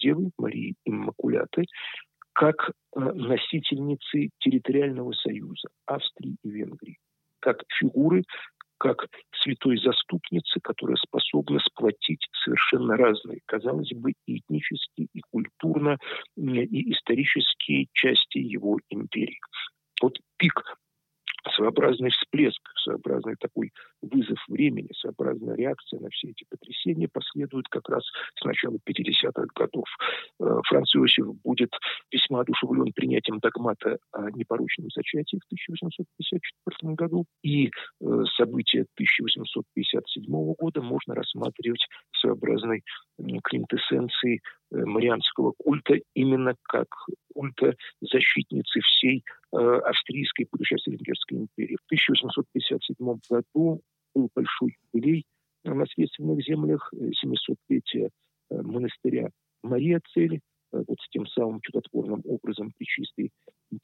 Девы, 0.00 0.30
Марии 0.38 0.74
Иммакуляты, 0.84 1.64
как 2.32 2.70
э, 2.70 3.00
носительницы 3.00 4.30
территориального 4.38 5.12
союза 5.12 5.68
Австрии 5.86 6.36
и 6.42 6.50
Венгрии 6.50 6.98
как 7.40 7.64
фигуры, 7.78 8.22
как 8.78 9.06
святой 9.42 9.78
заступницы, 9.78 10.60
которая 10.62 10.96
способна 10.96 11.58
сплотить 11.60 12.26
совершенно 12.44 12.96
разные, 12.96 13.40
казалось 13.46 13.92
бы, 13.94 14.12
и 14.26 14.38
этнические, 14.38 15.08
и 15.12 15.20
культурно, 15.30 15.98
и 16.36 16.92
исторические 16.92 17.88
части 17.92 18.38
его 18.38 18.78
империи. 18.88 19.40
Вот 20.00 20.18
пик 20.38 20.62
своеобразный 21.54 22.10
всплеск, 22.10 22.60
своеобразный 22.84 23.36
такой 23.38 23.70
вызов 24.02 24.38
времени, 24.48 24.88
своеобразная 24.96 25.56
реакция 25.56 26.00
на 26.00 26.08
все 26.10 26.28
эти 26.28 26.44
потрясения 26.48 27.08
последует 27.08 27.68
как 27.68 27.88
раз 27.88 28.04
с 28.34 28.44
начала 28.44 28.78
50-х 28.86 29.46
годов. 29.54 29.86
Э, 30.40 30.60
Франц 30.68 30.94
Иосиф 30.96 31.26
будет 31.42 31.72
весьма 32.10 32.40
одушевлен 32.40 32.92
принятием 32.92 33.38
догмата 33.38 33.98
о 34.12 34.30
непорочном 34.30 34.88
зачатии 34.94 35.36
в 35.36 35.46
1854 35.46 36.94
году, 36.94 37.26
и 37.42 37.66
э, 37.66 37.70
события 38.36 38.86
1857 38.94 40.54
года 40.54 40.82
можно 40.82 41.14
рассматривать 41.14 41.86
своеобразной 42.16 42.82
квинтэссенцией 43.18 44.40
э, 44.72 44.76
марианского 44.84 45.52
культа 45.58 45.98
именно 46.14 46.54
как 46.62 46.88
культа 47.34 47.74
защитницы 48.00 48.80
всей 48.80 49.24
австрийской, 49.52 50.46
будущей 50.50 50.76
австро-венгерской 50.76 51.38
империи. 51.38 51.76
В 51.76 51.86
1857 51.86 53.18
году 53.28 53.82
был 54.14 54.28
большой 54.34 54.76
юбилей 54.92 55.24
на 55.64 55.86
средственных 55.86 56.44
землях, 56.44 56.92
700-летие 56.94 58.06
э, 58.06 58.08
э, 58.50 58.62
монастыря 58.62 59.30
Мария 59.62 60.00
Цели, 60.12 60.40
э, 60.72 60.82
вот 60.86 60.98
с 61.00 61.08
тем 61.10 61.26
самым 61.26 61.60
чудотворным 61.60 62.22
образом 62.24 62.72
Пречистой 62.76 63.30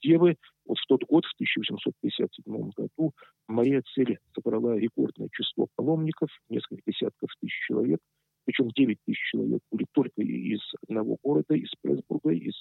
Девы. 0.01 0.35
Вот 0.65 0.77
в 0.79 0.85
тот 0.87 1.03
год, 1.05 1.25
в 1.25 1.33
1857 1.35 2.71
году, 2.75 3.13
Мария 3.47 3.83
Цель 3.93 4.17
собрала 4.33 4.77
рекордное 4.77 5.29
число 5.31 5.67
паломников, 5.75 6.29
несколько 6.49 6.81
десятков 6.91 7.29
тысяч 7.39 7.57
человек, 7.67 7.99
причем 8.45 8.69
9 8.69 8.97
тысяч 9.05 9.21
человек 9.31 9.61
были 9.71 9.85
только 9.91 10.21
из 10.21 10.61
одного 10.87 11.17
города, 11.21 11.53
из 11.53 11.69
Пресбурга, 11.81 12.31
из 12.31 12.55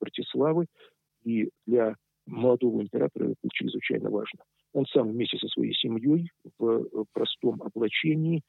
Братиславы. 0.00 0.66
И 1.22 1.50
для 1.66 1.94
молодого 2.26 2.82
императора 2.82 3.24
это 3.24 3.34
было 3.42 3.50
чрезвычайно 3.52 4.10
важно. 4.10 4.40
Он 4.72 4.86
сам 4.86 5.10
вместе 5.10 5.38
со 5.38 5.48
своей 5.48 5.74
семьей 5.74 6.29
облачении, 8.00 8.42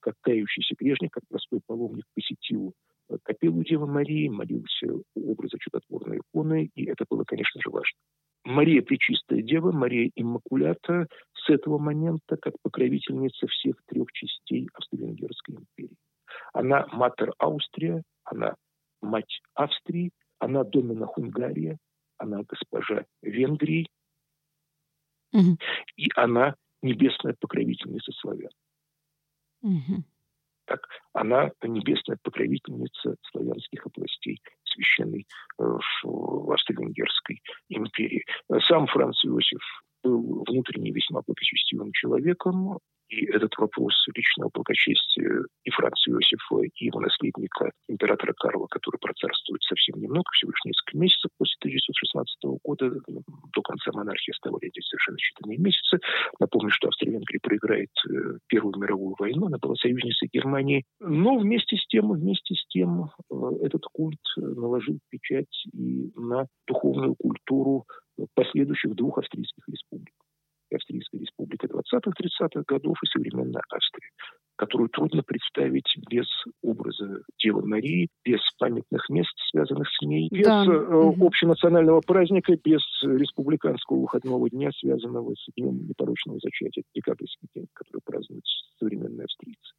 как 0.00 0.14
кающийся 0.22 0.74
грешник, 0.78 1.12
как 1.12 1.24
простой 1.28 1.60
паломник, 1.66 2.04
посетил 2.14 2.74
э, 3.08 3.16
капеллу 3.22 3.62
Девы 3.62 3.86
Марии, 3.86 4.28
молился 4.28 5.02
образа 5.14 5.58
чудотворной 5.58 6.18
иконы, 6.18 6.70
и 6.74 6.86
это 6.86 7.04
было, 7.08 7.24
конечно 7.24 7.60
же, 7.60 7.70
важно. 7.70 7.98
Мария 8.44 8.80
Пречистая 8.80 9.42
Дева, 9.42 9.70
Мария 9.70 10.10
Иммакулята 10.14 11.06
с 11.34 11.50
этого 11.50 11.78
момента 11.78 12.38
как 12.38 12.54
покровительница 12.62 13.46
всех 13.48 13.76
трех 13.86 14.10
частей 14.12 14.66
Австро-Венгерской 14.72 15.56
империи. 15.56 15.96
Она 16.54 16.86
матер 16.86 17.34
Австрия, 17.38 18.02
она 18.24 18.54
мать 19.02 19.40
Австрии, 19.52 20.10
она 20.38 20.64
домина 20.64 21.06
Хунгария, 21.06 21.76
она 22.16 22.42
госпожа 22.48 23.04
Венгрии, 23.20 23.86
угу. 25.32 25.58
и 25.96 26.08
она 26.16 26.54
небесная 26.80 27.36
покровительница 27.38 28.12
славян. 28.12 28.50
Угу. 29.62 30.04
Так, 30.66 30.86
она 31.12 31.50
небесная 31.62 32.16
покровительница 32.22 33.16
славянских 33.30 33.86
областей 33.86 34.40
священной 34.64 35.26
э, 35.58 35.64
в 36.04 36.52
Австро-Венгерской 36.52 37.42
империи. 37.68 38.24
Сам 38.68 38.86
Франц 38.86 39.24
Иосиф 39.24 39.60
был 40.04 40.44
внутренне 40.46 40.92
весьма 40.92 41.22
благочестивым 41.26 41.92
человеком, 41.92 42.78
и 43.10 43.26
этот 43.26 43.56
вопрос 43.58 43.92
личного 44.14 44.50
благочестия 44.54 45.42
и 45.64 45.70
Франца 45.70 46.10
Иосифа, 46.10 46.62
и 46.62 46.84
его 46.86 47.00
наследника, 47.00 47.72
императора 47.88 48.32
Карла, 48.34 48.66
который 48.70 48.98
процарствует 48.98 49.62
совсем 49.62 50.00
немного, 50.00 50.30
всего 50.32 50.52
лишь 50.52 50.64
несколько 50.64 50.96
месяцев 50.96 51.30
после 51.36 51.56
1916 51.58 52.62
года, 52.62 52.90
до 53.52 53.62
конца 53.62 53.90
монархии 53.92 54.30
оставались 54.30 54.72
совершенно 54.88 55.16
считанные 55.18 55.58
месяцы. 55.58 55.98
Напомню, 56.38 56.70
что 56.70 56.88
Австро-Венгрия 56.88 57.40
проиграет 57.42 57.90
э, 58.08 58.38
Первую 58.46 58.78
мировую 58.78 59.16
войну, 59.18 59.46
она 59.46 59.58
была 59.58 59.74
союзницей 59.74 60.28
Германии. 60.32 60.84
Но 61.00 61.36
вместе 61.36 61.76
с 61.76 61.86
тем, 61.88 62.12
вместе 62.12 62.54
с 62.54 62.64
тем, 62.68 63.10
э, 63.28 63.34
этот 63.62 63.82
культ 63.92 64.22
наложил 64.36 65.00
печать 65.10 65.66
и 65.72 66.12
на 66.14 66.46
духовную 66.68 67.16
культуру 67.16 67.86
последующих 68.34 68.94
двух 68.94 69.18
австрийских 69.18 69.66
республик. 69.68 70.14
Австрийской 70.74 71.20
республики 71.50 71.66
20-30-х 71.66 72.62
годов 72.66 72.96
и 73.02 73.06
современная 73.06 73.62
Австрия, 73.70 74.10
которую 74.56 74.88
трудно 74.90 75.22
представить 75.22 75.92
без 76.10 76.26
образа 76.62 77.22
Девы 77.42 77.66
Марии, 77.66 78.08
без 78.24 78.40
памятных 78.58 79.08
мест, 79.08 79.32
связанных 79.50 79.88
с 79.88 80.02
ней, 80.02 80.28
без 80.30 80.46
да. 80.46 80.64
э, 80.64 81.12
общенационального 81.20 82.00
праздника, 82.00 82.56
без 82.62 82.82
республиканского 83.02 84.00
выходного 84.00 84.48
дня, 84.50 84.70
связанного 84.78 85.34
с 85.34 85.46
Днем 85.56 85.86
непорочного 85.86 86.38
зачатия, 86.42 86.84
декабрьский 86.94 87.48
день, 87.54 87.66
который 87.72 88.02
празднуют 88.04 88.44
современные 88.78 89.24
австрийцы. 89.24 89.72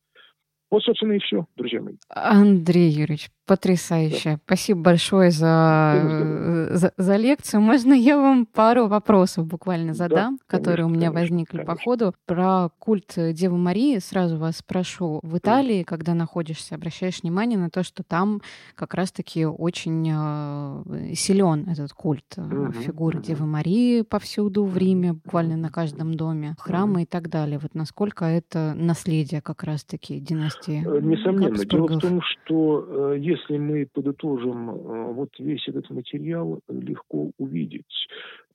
Вот, 0.71 0.83
собственно, 0.83 1.13
и 1.13 1.19
все, 1.19 1.45
друзья 1.57 1.81
мои. 1.81 1.95
Андрей 2.07 2.89
Юрьевич, 2.89 3.29
потрясающе. 3.45 4.29
Да. 4.35 4.39
Спасибо 4.45 4.79
большое 4.79 5.29
за, 5.29 6.69
за, 6.71 6.93
за 6.95 7.15
лекцию. 7.17 7.59
Можно 7.59 7.91
я 7.91 8.17
вам 8.17 8.45
пару 8.45 8.87
вопросов 8.87 9.45
буквально 9.45 9.93
задам, 9.93 10.37
да, 10.37 10.43
которые 10.47 10.85
конечно, 10.85 10.87
у 10.87 10.97
меня 10.97 11.11
возникли 11.11 11.57
конечно. 11.57 11.75
по 11.75 11.81
ходу? 11.81 12.13
Про 12.25 12.69
культ 12.79 13.13
Девы 13.17 13.57
Марии 13.57 13.99
сразу 13.99 14.37
вас 14.37 14.59
спрошу. 14.59 15.19
В 15.23 15.37
Италии, 15.37 15.79
да. 15.79 15.83
когда 15.83 16.13
находишься, 16.13 16.75
обращаешь 16.75 17.21
внимание 17.23 17.59
на 17.59 17.69
то, 17.69 17.83
что 17.83 18.03
там 18.03 18.41
как 18.75 18.93
раз-таки 18.93 19.45
очень 19.45 20.09
э, 20.09 21.13
силен 21.15 21.67
этот 21.67 21.91
культ. 21.91 22.37
Угу, 22.37 22.71
Фигуры 22.71 23.17
угу. 23.17 23.25
Девы 23.25 23.45
Марии 23.45 24.03
повсюду 24.03 24.63
в 24.63 24.77
Риме, 24.77 25.11
буквально 25.11 25.57
на 25.57 25.69
каждом 25.69 26.13
доме, 26.13 26.55
храмы 26.57 26.93
угу. 26.93 26.99
и 27.01 27.05
так 27.05 27.27
далее. 27.27 27.59
Вот 27.59 27.75
насколько 27.75 28.23
это 28.23 28.73
наследие 28.77 29.41
как 29.41 29.65
раз-таки 29.65 30.17
династии 30.17 30.60
власти? 30.67 30.83
Э, 30.85 30.99
несомненно. 31.01 31.65
Дело 31.65 31.87
в 31.87 31.99
том, 31.99 32.21
что 32.21 33.13
э, 33.13 33.19
если 33.19 33.57
мы 33.57 33.87
подытожим 33.91 34.69
э, 34.69 35.11
вот 35.13 35.29
весь 35.39 35.67
этот 35.67 35.89
материал, 35.89 36.59
легко 36.67 37.31
увидеть, 37.37 38.07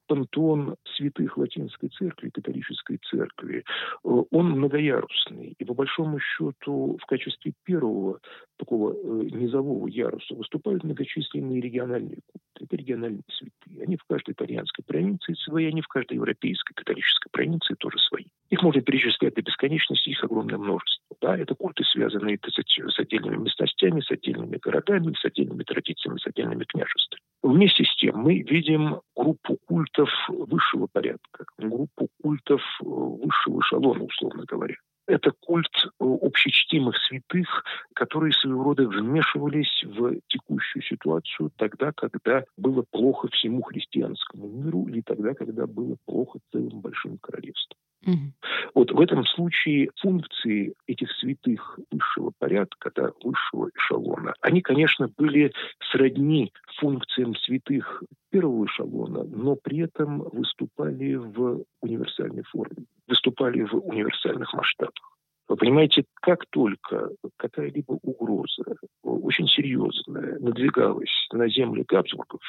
пантеон 0.07 0.77
святых 0.97 1.37
латинской 1.37 1.89
церкви, 1.91 2.31
католической 2.31 2.99
церкви, 3.11 3.65
он 4.03 4.51
многоярусный. 4.51 5.55
И 5.59 5.65
по 5.65 5.75
большому 5.75 6.19
счету 6.21 6.99
в 7.01 7.07
качестве 7.07 7.53
первого 7.65 8.21
такого 8.57 8.95
низового 9.23 9.87
яруса 9.89 10.35
выступают 10.35 10.85
многочисленные 10.85 11.61
региональные 11.61 12.21
культы. 12.27 12.65
Это 12.65 12.77
региональные 12.77 13.23
святые. 13.31 13.83
Они 13.83 13.97
в 13.97 14.05
каждой 14.05 14.33
итальянской 14.33 14.85
провинции 14.85 15.35
свои, 15.35 15.67
они 15.67 15.83
в 15.83 15.89
каждой 15.89 16.15
европейской 16.15 16.75
католической 16.75 17.29
провинции 17.31 17.75
тоже 17.75 17.99
свои. 17.99 18.25
Их 18.49 18.63
можно 18.63 18.81
перечислять 18.81 19.35
до 19.35 19.43
бесконечности, 19.43 20.11
их 20.11 20.25
огромное 20.25 20.57
множество. 20.59 21.17
Да, 21.21 21.37
это 21.37 21.55
культы, 21.55 21.85
связанные 21.85 22.39
с 22.43 22.99
отдельными 22.99 23.37
местностями, 23.37 24.01
с 24.01 24.11
отдельными 24.11 24.57
городами, 24.57 25.15
с 25.19 25.25
отдельными 25.25 25.63
традициями, 25.63 26.19
с 26.19 26.27
отдельными 26.27 26.65
княжествами. 26.65 27.23
Вместе 27.47 27.85
с 27.85 27.95
тем 27.95 28.17
мы 28.17 28.41
видим 28.43 29.01
группу 29.15 29.57
культов 29.69 30.09
высшего 30.29 30.89
порядка, 30.91 31.45
группу 31.57 32.09
культов 32.21 32.61
э, 32.83 32.85
высшего 32.85 33.61
эшелона, 33.61 34.03
условно 34.03 34.43
говоря. 34.49 34.75
Это 35.07 35.31
культ 35.31 35.71
э, 35.85 35.89
общечтимых 36.01 36.97
святых, 37.07 37.65
которые 37.95 38.33
своего 38.33 38.65
рода 38.65 38.89
вмешивались 38.89 39.85
в 39.85 40.17
текущую 40.27 40.83
ситуацию 40.83 41.53
тогда, 41.57 41.93
когда 41.93 42.43
было 42.57 42.85
плохо 42.91 43.29
всему 43.29 43.63
христианскому 43.63 44.49
миру 44.49 44.89
или 44.89 45.03
тогда, 45.03 45.33
когда 45.35 45.69
было 45.69 45.95
плохо 46.05 46.41
целым 46.51 46.81
большим 46.81 47.17
королевством. 47.19 47.36
В 48.97 49.01
этом 49.03 49.27
случае 49.27 49.91
функции 50.01 50.73
этих 50.87 51.13
святых 51.21 51.79
высшего 51.91 52.33
порядка, 52.39 52.91
да, 52.95 53.11
высшего 53.23 53.69
эшелона, 53.77 54.33
они, 54.41 54.63
конечно, 54.63 55.11
были 55.19 55.53
сродни 55.93 56.51
функциям 56.79 57.35
святых 57.37 58.03
первого 58.31 58.65
эшелона, 58.65 59.25
но 59.25 59.55
при 59.55 59.81
этом 59.81 60.21
выступали 60.33 61.17
в 61.17 61.65
универсальной 61.83 62.45
форме, 62.45 62.87
выступали 63.07 63.65
в 63.65 63.75
универсальных 63.75 64.51
масштабах. 64.55 65.16
Вы 65.49 65.57
понимаете, 65.57 66.05
как 66.15 66.45
только 66.51 67.11
какая-либо 67.37 67.93
угроза, 68.03 68.65
очень 69.03 69.47
серьезная, 69.47 70.39
надвигалась 70.41 71.29
на 71.33 71.49
земли 71.49 71.85
Габсбургов, 71.87 72.43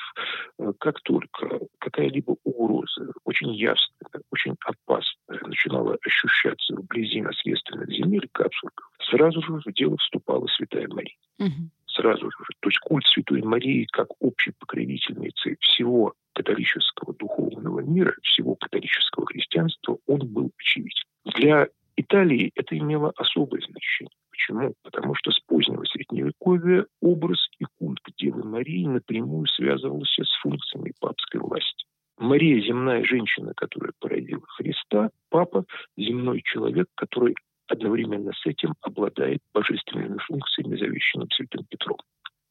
как 0.80 1.02
только 1.02 1.60
какая-либо 1.80 2.38
угроза, 2.44 3.12
очень 3.24 3.54
ясная, 3.54 4.22
очень 4.32 4.56
опасная, 4.66 5.42
начинала 5.46 5.98
ощущаться 6.04 6.76
вблизи 6.76 7.22
наследственных 7.22 7.90
земель 7.92 8.28
Габсбургов, 8.34 8.90
сразу 9.10 9.42
же 9.44 9.62
в 9.64 9.74
дело 9.74 9.98
вступала 9.98 10.48
Святая 10.48 10.88
Мария. 10.88 11.16
Угу. 11.40 11.70
Сразу 11.88 12.30
же. 12.32 12.38
То 12.60 12.70
есть 12.70 12.80
культ 12.80 13.06
Святой 13.08 13.42
Марии 13.42 13.88
как 13.92 14.08
общей 14.20 14.54
покровительницы 14.60 15.58
всего 15.62 16.14
католического 16.34 17.14
духовного 17.16 17.80
мира, 17.80 18.14
всего 18.22 18.56
католического 18.56 19.26
христианства, 19.26 19.98
он 20.06 20.20
был 20.28 20.52
очевиден. 20.60 21.04
Для 21.26 21.68
Италии 21.98 22.52
это 22.56 22.78
имело 22.78 23.12
особое 23.18 23.60
значение. 23.62 24.16
Почему? 24.30 24.74
Потому 24.84 25.16
что 25.16 25.32
с 25.32 25.40
позднего 25.40 25.84
Средневековья 25.86 26.86
образ 27.02 27.50
и 27.60 27.66
культ 27.80 28.00
Девы 28.18 28.44
Марии 28.44 28.86
напрямую 28.86 29.48
связывался 29.48 30.24
с 30.24 30.42
функциями 30.42 30.94
папской 31.00 31.42
власти. 31.42 31.86
Мария– 32.20 32.62
земная 32.66 33.04
женщина, 33.04 33.54
которая 33.56 33.94
породила 34.00 34.46
Христа, 34.48 35.10
папа– 35.30 35.66
земной 35.98 36.42
человек, 36.44 36.88
который 36.96 37.36
одновременно 37.68 38.32
с 38.32 38.46
этим 38.46 38.76
обладает 38.82 39.40
божественными 39.54 40.18
функциями, 40.20 40.78
завещанным 40.78 41.30
Святым 41.32 41.66
Петром. 41.66 41.98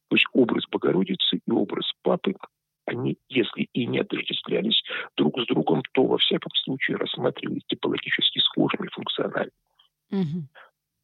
То 0.09 0.15
есть 0.15 0.27
образ 0.33 0.63
Богородицы 0.69 1.41
и 1.45 1.51
образ 1.51 1.91
Папы 2.01 2.35
они, 2.87 3.17
если 3.29 3.67
и 3.73 3.85
не 3.85 3.99
отождествлялись 3.99 4.81
друг 5.15 5.39
с 5.39 5.45
другом, 5.45 5.83
то 5.91 6.05
во 6.05 6.17
всяком 6.17 6.51
случае 6.63 6.97
рассматривались 6.97 7.63
типологически 7.67 8.39
схожими 8.39 8.87
функционально. 8.87 9.51
Угу. 10.09 10.47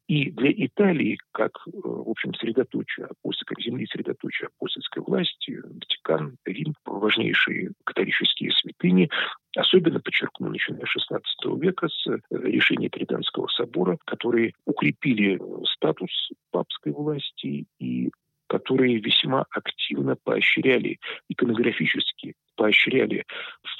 И 0.06 0.30
для 0.30 0.50
Италии, 0.52 1.18
как, 1.32 1.52
э, 1.66 1.70
в 1.72 2.10
общем, 2.10 2.34
средоточие 2.34 3.06
апостольской 3.06 3.62
земли, 3.62 3.86
средоточие 3.86 4.48
апостольской 4.48 5.02
власти, 5.02 5.62
Ватикан, 5.62 6.36
Рим, 6.44 6.74
важнейшие 6.84 7.72
католические 7.84 8.52
святыни, 8.52 9.08
особенно 9.56 10.00
подчеркну, 10.00 10.50
начиная 10.50 10.84
с 10.84 11.10
XVI 11.10 11.58
века, 11.58 11.88
с 11.88 12.06
э, 12.06 12.18
решения 12.30 12.90
Триданского 12.90 13.46
собора, 13.48 13.98
которые 14.04 14.52
укрепили 14.66 15.40
статус 15.74 16.10
папской 16.50 16.92
власти 16.92 17.66
и 17.78 18.10
которые 18.46 18.98
весьма 18.98 19.46
активно 19.50 20.16
поощряли 20.22 20.98
иконографически, 21.28 22.34
поощряли 22.56 23.24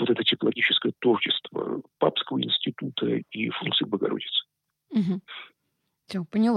вот 0.01 0.11
это 0.11 0.25
теплогическое 0.25 0.93
творчество 0.99 1.83
Папского 1.99 2.43
института 2.43 3.07
и 3.31 3.51
функции 3.51 3.85
Богородицы. 3.85 4.45
Угу. 4.91 5.21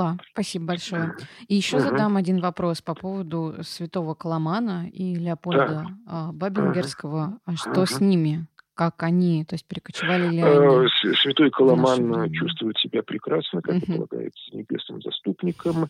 Поняла. 0.07 0.19
Спасибо 0.31 0.65
большое. 0.65 1.15
И 1.47 1.55
еще 1.55 1.77
угу. 1.77 1.85
задам 1.85 2.17
один 2.17 2.39
вопрос 2.39 2.81
по 2.81 2.95
поводу 2.95 3.55
святого 3.61 4.13
Коломана 4.13 4.87
и 4.89 5.15
Леопольда 5.15 5.87
да. 6.05 6.31
Бабингерского. 6.31 7.39
А 7.45 7.55
что 7.55 7.81
угу. 7.81 7.85
с 7.85 7.99
ними? 7.99 8.47
Как 8.77 9.01
они, 9.01 9.43
то 9.43 9.55
есть 9.55 9.67
перекочевали 9.67 10.29
ли 10.29 10.39
они? 10.39 10.85
Э, 10.85 10.87
святой 11.23 11.49
Коломан 11.49 12.31
чувствует 12.31 12.77
себя 12.77 13.01
прекрасно, 13.01 13.63
как 13.63 13.77
угу. 13.77 13.85
полагается, 13.87 14.55
небесным 14.55 15.01
заступником. 15.01 15.89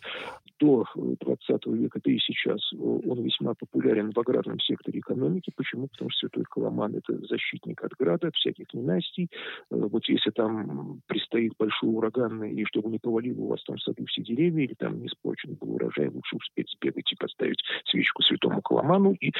До 0.58 0.86
20 0.94 1.66
века, 1.66 2.00
да 2.02 2.10
и 2.10 2.18
сейчас, 2.18 2.72
он 2.72 3.22
весьма 3.22 3.54
популярен 3.54 4.10
в 4.10 4.18
аграрном 4.18 4.58
секторе 4.58 5.00
экономики. 5.00 5.52
Почему? 5.54 5.86
Потому 5.88 6.10
что 6.10 6.20
Святой 6.20 6.44
Коломан– 6.44 6.96
это 6.96 7.16
защитник 7.26 7.84
от 7.84 7.92
града, 7.92 8.28
от 8.28 8.34
всяких 8.34 8.72
ненастий. 8.72 9.28
Э, 9.70 9.76
вот 9.76 10.04
если 10.08 10.30
там 10.30 11.02
предстоит 11.06 11.52
большой 11.58 11.90
ураган, 11.90 12.42
и 12.42 12.64
чтобы 12.64 12.88
не 12.88 12.98
повалило 12.98 13.40
у 13.42 13.48
вас 13.48 13.62
там 13.64 13.76
в 13.76 13.82
саду 13.82 14.06
все 14.06 14.22
деревья, 14.22 14.64
или 14.64 14.74
там 14.74 14.98
не 14.98 15.08
испорчен 15.08 15.54
был 15.60 15.74
урожай, 15.74 16.08
лучше 16.08 16.36
успеть 16.36 16.70
сбегать 16.70 17.12
и 17.12 17.16
поставить 17.16 17.62
свечку 17.84 18.22
Святому 18.22 18.62
Коломану 18.62 19.12
и 19.12 19.32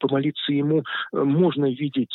помолиться 0.00 0.52
ему. 0.52 0.82
Э, 1.12 1.22
можно 1.22 1.70
видеть 1.70 2.14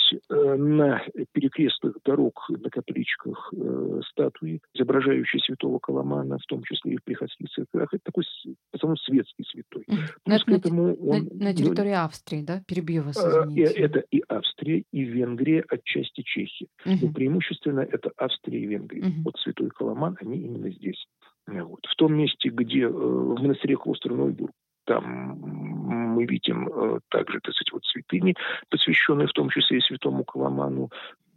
на 0.72 1.04
перекрестных 1.34 1.98
дорог, 2.04 2.46
на 2.50 2.70
капличках 2.70 3.54
э, 3.56 4.02
статуи, 4.10 4.62
изображающие 4.74 5.42
святого 5.42 5.80
Коломана, 5.80 6.38
в 6.38 6.46
том 6.48 6.64
числе 6.64 6.94
и 6.94 6.98
в 6.98 7.04
приходских 7.04 7.50
церквях. 7.50 7.94
Это 7.94 8.04
такой 8.04 8.24
в 8.24 8.76
основном 8.76 8.98
светский 8.98 9.44
святой. 9.44 9.86
На, 10.26 10.38
на, 10.46 10.56
этому 10.56 10.96
он, 10.96 11.30
на, 11.32 11.46
на 11.46 11.54
территории 11.54 11.92
ну, 11.92 12.06
Австрии, 12.06 12.42
да? 12.42 12.64
Перебью 12.68 13.04
вас, 13.04 13.24
а, 13.24 13.46
извините. 13.46 13.74
Это 13.74 14.04
и 14.12 14.24
Австрия, 14.28 14.84
и 14.92 15.04
Венгрия, 15.04 15.64
отчасти 15.68 16.22
Чехия. 16.22 16.68
Угу. 16.86 16.96
Но 17.02 17.14
преимущественно 17.14 17.82
это 17.82 18.12
Австрия 18.18 18.62
и 18.62 18.68
Венгрия. 18.68 19.02
Угу. 19.02 19.22
Вот 19.26 19.38
святой 19.38 19.70
Коломан, 19.70 20.18
они 20.22 20.38
именно 20.38 20.70
здесь. 20.70 21.06
Вот. 21.48 21.86
В 21.86 21.96
том 21.96 22.16
месте, 22.16 22.50
где 22.50 22.84
э, 22.84 22.88
в 22.88 23.42
монастыре 23.42 23.76
Клостер 23.76 24.14
Нойбург 24.14 24.52
там 24.86 25.38
мы 26.16 26.26
видим 26.26 26.68
э, 26.68 27.00
также, 27.10 27.40
так 27.40 27.54
сказать, 27.54 27.72
вот 27.72 27.86
святыни, 27.86 28.36
посвященные 28.70 29.28
в 29.28 29.34
том 29.34 29.50
числе 29.50 29.78
и 29.78 29.82
святому 29.82 30.24
Коломану, 30.24 30.90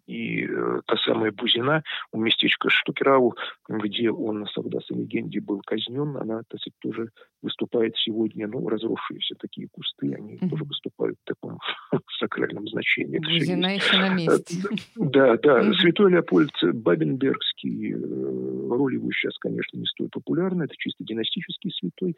и 0.06 0.44
э, 0.44 0.80
та 0.86 0.96
самая 0.98 1.32
Бузина 1.32 1.82
у 2.12 2.18
местечка 2.18 2.68
Штукерау, 2.68 3.34
где 3.68 4.10
он, 4.10 4.46
согласно 4.46 4.96
легенде, 4.96 5.40
был 5.40 5.60
казнен, 5.64 6.16
она, 6.16 6.42
так 6.48 6.60
сказать, 6.60 6.78
тоже 6.80 7.10
выступает 7.42 7.94
сегодня, 7.96 8.46
ну, 8.48 8.68
разросшиеся 8.68 9.34
такие 9.38 9.68
кусты, 9.70 10.14
они 10.14 10.34
mm-hmm. 10.34 10.48
тоже 10.48 10.64
выступают 10.64 11.16
в 11.22 11.26
таком 11.26 11.58
сакральном 12.18 12.66
значении. 12.68 13.18
Бузина 13.18 13.74
еще 13.74 13.96
на 13.96 14.08
месте. 14.10 14.56
Да, 14.96 15.36
да. 15.36 15.60
Mm-hmm. 15.60 15.74
Святой 15.74 16.10
Леопольд 16.12 16.52
Бабенбергский, 16.62 17.92
э, 17.92 18.68
роль 18.68 18.94
его 18.94 19.10
сейчас, 19.12 19.38
конечно, 19.38 19.78
не 19.78 19.86
столь 19.86 20.08
популярна, 20.10 20.64
это 20.64 20.74
чисто 20.76 21.04
династический 21.04 21.72
святой. 21.72 22.16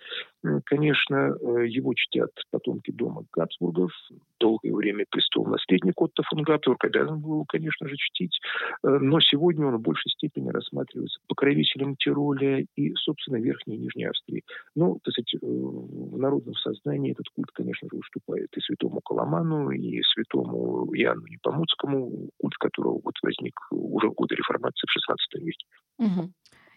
Конечно, 0.64 1.36
э, 1.40 1.66
его 1.68 1.92
чтят 1.94 2.30
потомки 2.50 2.90
дома 2.90 3.24
Габсбургов, 3.32 3.92
долгое 4.38 4.74
время 4.74 5.04
престол 5.10 5.46
наследник 5.46 6.00
Отто 6.00 6.22
фон 6.22 6.42
Габсбург 6.42 6.84
обязан 6.84 7.20
был, 7.20 7.44
конечно, 7.46 7.75
конечно 7.78 7.88
же, 7.88 7.96
чтить. 7.96 8.38
Э, 8.82 8.98
но 9.00 9.20
сегодня 9.20 9.66
он 9.66 9.76
в 9.76 9.80
большей 9.80 10.10
степени 10.10 10.50
рассматривается 10.50 11.20
покровителем 11.28 11.96
Тироля 11.96 12.64
и, 12.76 12.94
собственно, 12.94 13.36
Верхней 13.36 13.76
и 13.76 13.78
Нижней 13.78 14.06
Австрии. 14.06 14.42
Ну, 14.74 14.98
так 15.02 15.12
сказать, 15.12 15.34
э, 15.34 15.38
в 15.42 16.18
народном 16.18 16.54
сознании 16.54 17.12
этот 17.12 17.26
культ, 17.34 17.50
конечно 17.52 17.88
же, 17.90 17.98
уступает 17.98 18.48
и 18.56 18.60
святому 18.60 19.00
Коломану, 19.00 19.70
и 19.70 20.02
святому 20.02 20.94
Иоанну 20.94 21.26
Непомуцкому, 21.26 22.30
культ 22.38 22.54
которого 22.58 23.00
вот 23.02 23.14
возник 23.22 23.54
уже 23.70 24.08
в 24.08 24.14
годы 24.14 24.34
реформации 24.34 24.86
в 24.86 25.10
XVI 25.10 25.44
веке. 25.44 25.66
Угу. 25.98 26.32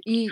И, 0.06 0.28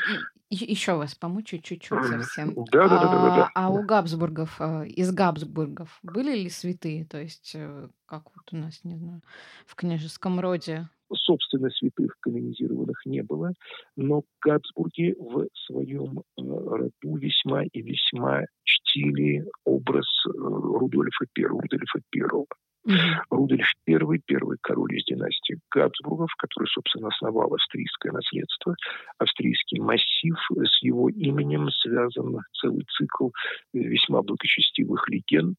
и 0.50 0.56
еще 0.56 0.96
вас 0.96 1.16
помучу 1.16 1.58
чуть-чуть 1.58 2.06
совсем. 2.06 2.54
Да, 2.72 2.88
да, 2.88 3.04
да, 3.04 3.12
да, 3.12 3.36
да. 3.36 3.50
А 3.54 3.70
у 3.70 3.84
Габсбургов, 3.84 4.60
э, 4.60 4.88
из 4.88 5.12
Габсбургов 5.12 6.00
были 6.04 6.36
ли 6.36 6.50
святые? 6.50 7.06
То 7.06 7.22
есть, 7.22 7.54
э, 7.56 7.90
как 8.06 8.24
вот 8.36 8.54
у 8.54 8.58
нас, 8.58 8.84
не 8.84 8.96
знаю, 8.98 9.22
в 9.66 9.76
княжеском 9.76 10.40
роде? 10.40 10.88
Собственно, 11.14 11.70
святых 11.70 12.16
канонизированных 12.20 13.06
не 13.06 13.24
было, 13.24 13.54
но 13.96 14.24
Габсбурги 14.42 15.16
в 15.18 15.48
своем 15.66 16.20
э, 16.20 16.42
роду 16.42 17.16
весьма 17.18 17.64
и 17.64 17.82
весьма 17.82 18.44
чтили 18.64 19.46
образ 19.64 20.08
Рудольфа 20.26 21.26
I, 21.38 21.44
Рудольфа 21.44 22.00
I. 22.16 22.46
Рудольф 23.30 23.68
I, 23.86 24.20
первый 24.26 24.58
король 24.62 24.98
из 24.98 25.04
династии 25.06 25.60
Габсбургов, 25.72 26.34
который, 26.38 26.68
собственно, 26.68 27.10
основал 27.10 27.54
австрийское 27.54 28.12
наследство, 28.12 28.76
австрийский 29.18 29.80
массив, 29.80 30.38
с 30.64 30.82
его 30.82 31.10
именем 31.10 31.70
связан 31.72 32.40
целый 32.54 32.86
цикл 32.98 33.30
весьма 33.74 34.22
благочестивых 34.22 35.10
легенд. 35.10 35.58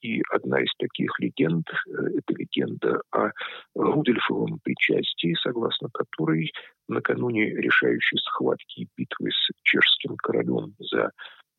И 0.00 0.22
одна 0.32 0.60
из 0.60 0.72
таких 0.78 1.18
легенд– 1.20 1.66
это 1.86 2.34
легенда 2.34 3.00
о 3.12 3.30
Рудольфовом 3.74 4.58
причастии, 4.62 5.36
согласно 5.42 5.88
которой 5.92 6.52
накануне 6.88 7.50
решающей 7.50 8.18
схватки 8.18 8.80
и 8.80 8.88
битвы 8.96 9.30
с 9.30 9.50
чешским 9.62 10.16
королем 10.16 10.74
за 10.78 11.10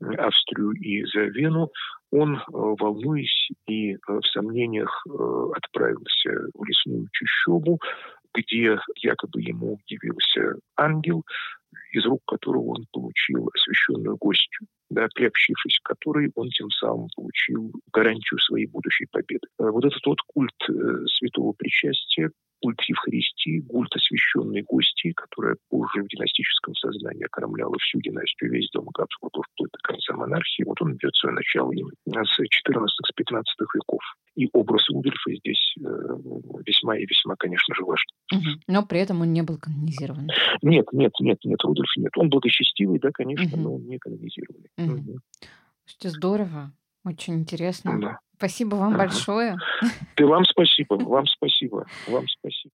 Австрию 0.02 0.72
и 0.72 1.04
за 1.06 1.22
Вену, 1.22 1.70
он, 2.12 2.42
волнуясь 2.48 3.50
и 3.68 3.96
в 4.08 4.22
сомнениях, 4.32 5.06
отправился 5.56 6.50
в 6.54 6.64
лесную 6.64 7.08
чащобу, 7.12 7.80
где 8.34 8.78
якобы 9.02 9.42
ему 9.42 9.80
явился 9.88 10.60
ангел, 10.76 11.24
из 11.92 12.06
рук 12.06 12.22
которого 12.26 12.76
он 12.78 12.86
получил 12.92 13.50
освященную 13.54 14.18
гостью, 14.18 14.68
да, 14.90 15.08
приобщившись 15.14 15.80
к 15.80 15.88
которой 15.88 16.32
он 16.36 16.50
тем 16.50 16.70
самым 16.72 17.08
получил 17.16 17.72
гарантию 17.92 18.40
своей 18.40 18.68
будущей 18.68 19.06
победы. 19.12 19.48
Э, 19.60 19.70
вот 19.70 19.86
этот 19.86 20.06
вот 20.06 20.20
культ 20.28 20.52
э, 20.70 20.74
святого 21.08 21.54
причастия, 21.54 22.32
культ 22.62 22.82
Евхаристии, 22.88 23.62
культ 23.62 23.96
освященной 23.96 24.64
гости, 24.64 25.12
которая 25.14 25.56
позже 25.70 26.04
в 26.04 26.08
династическом 26.08 26.76
сознании 26.76 27.26
окормляла 27.26 27.78
всю 27.80 28.00
династию, 28.02 28.52
весь 28.52 28.70
дом 28.72 28.88
Габсбургов 28.94 29.46
вплоть 29.52 29.72
до 29.72 29.80
конца 29.84 30.14
монархии, 30.14 30.64
вот 30.64 30.82
он 30.82 30.96
берет 30.96 31.16
свое 31.16 31.36
начало 31.36 31.72
с 31.72 32.40
14-15 32.40 33.44
веков. 33.74 34.02
И 34.36 34.50
образ 34.52 34.88
Рудольфа 34.90 35.34
здесь 35.34 35.76
э, 35.80 35.82
весьма 36.66 36.98
и 36.98 37.06
весьма, 37.06 37.36
конечно 37.38 37.74
же, 37.74 37.86
важен. 37.86 38.10
Угу. 38.34 38.62
Но 38.68 38.86
при 38.86 39.00
этом 39.00 39.22
он 39.22 39.32
не 39.32 39.44
был 39.44 39.58
канонизирован. 39.58 40.28
Нет, 40.62 40.88
нет, 40.92 41.14
нет, 41.20 41.38
нет, 41.44 41.62
Рудольф 41.64 41.90
нет. 41.96 42.12
Он 42.18 42.30
благочестивый, 42.30 43.00
да, 43.00 43.12
конечно, 43.14 43.48
угу. 43.48 43.58
но 43.58 43.76
он 43.76 43.88
не 43.88 43.98
канонизированный. 43.98 44.70
Угу. 44.78 44.92
Угу. 44.92 45.20
Что 45.86 46.10
здорово. 46.10 46.74
Очень 47.06 47.36
интересно. 47.36 48.00
Да. 48.02 48.20
Спасибо 48.38 48.76
вам 48.76 48.98
большое. 48.98 49.58
Ты 50.16 50.26
вам 50.26 50.44
спасибо, 50.46 50.96
вам 50.96 51.26
спасибо, 51.28 51.86
вам 52.08 52.26
спасибо. 52.28 52.74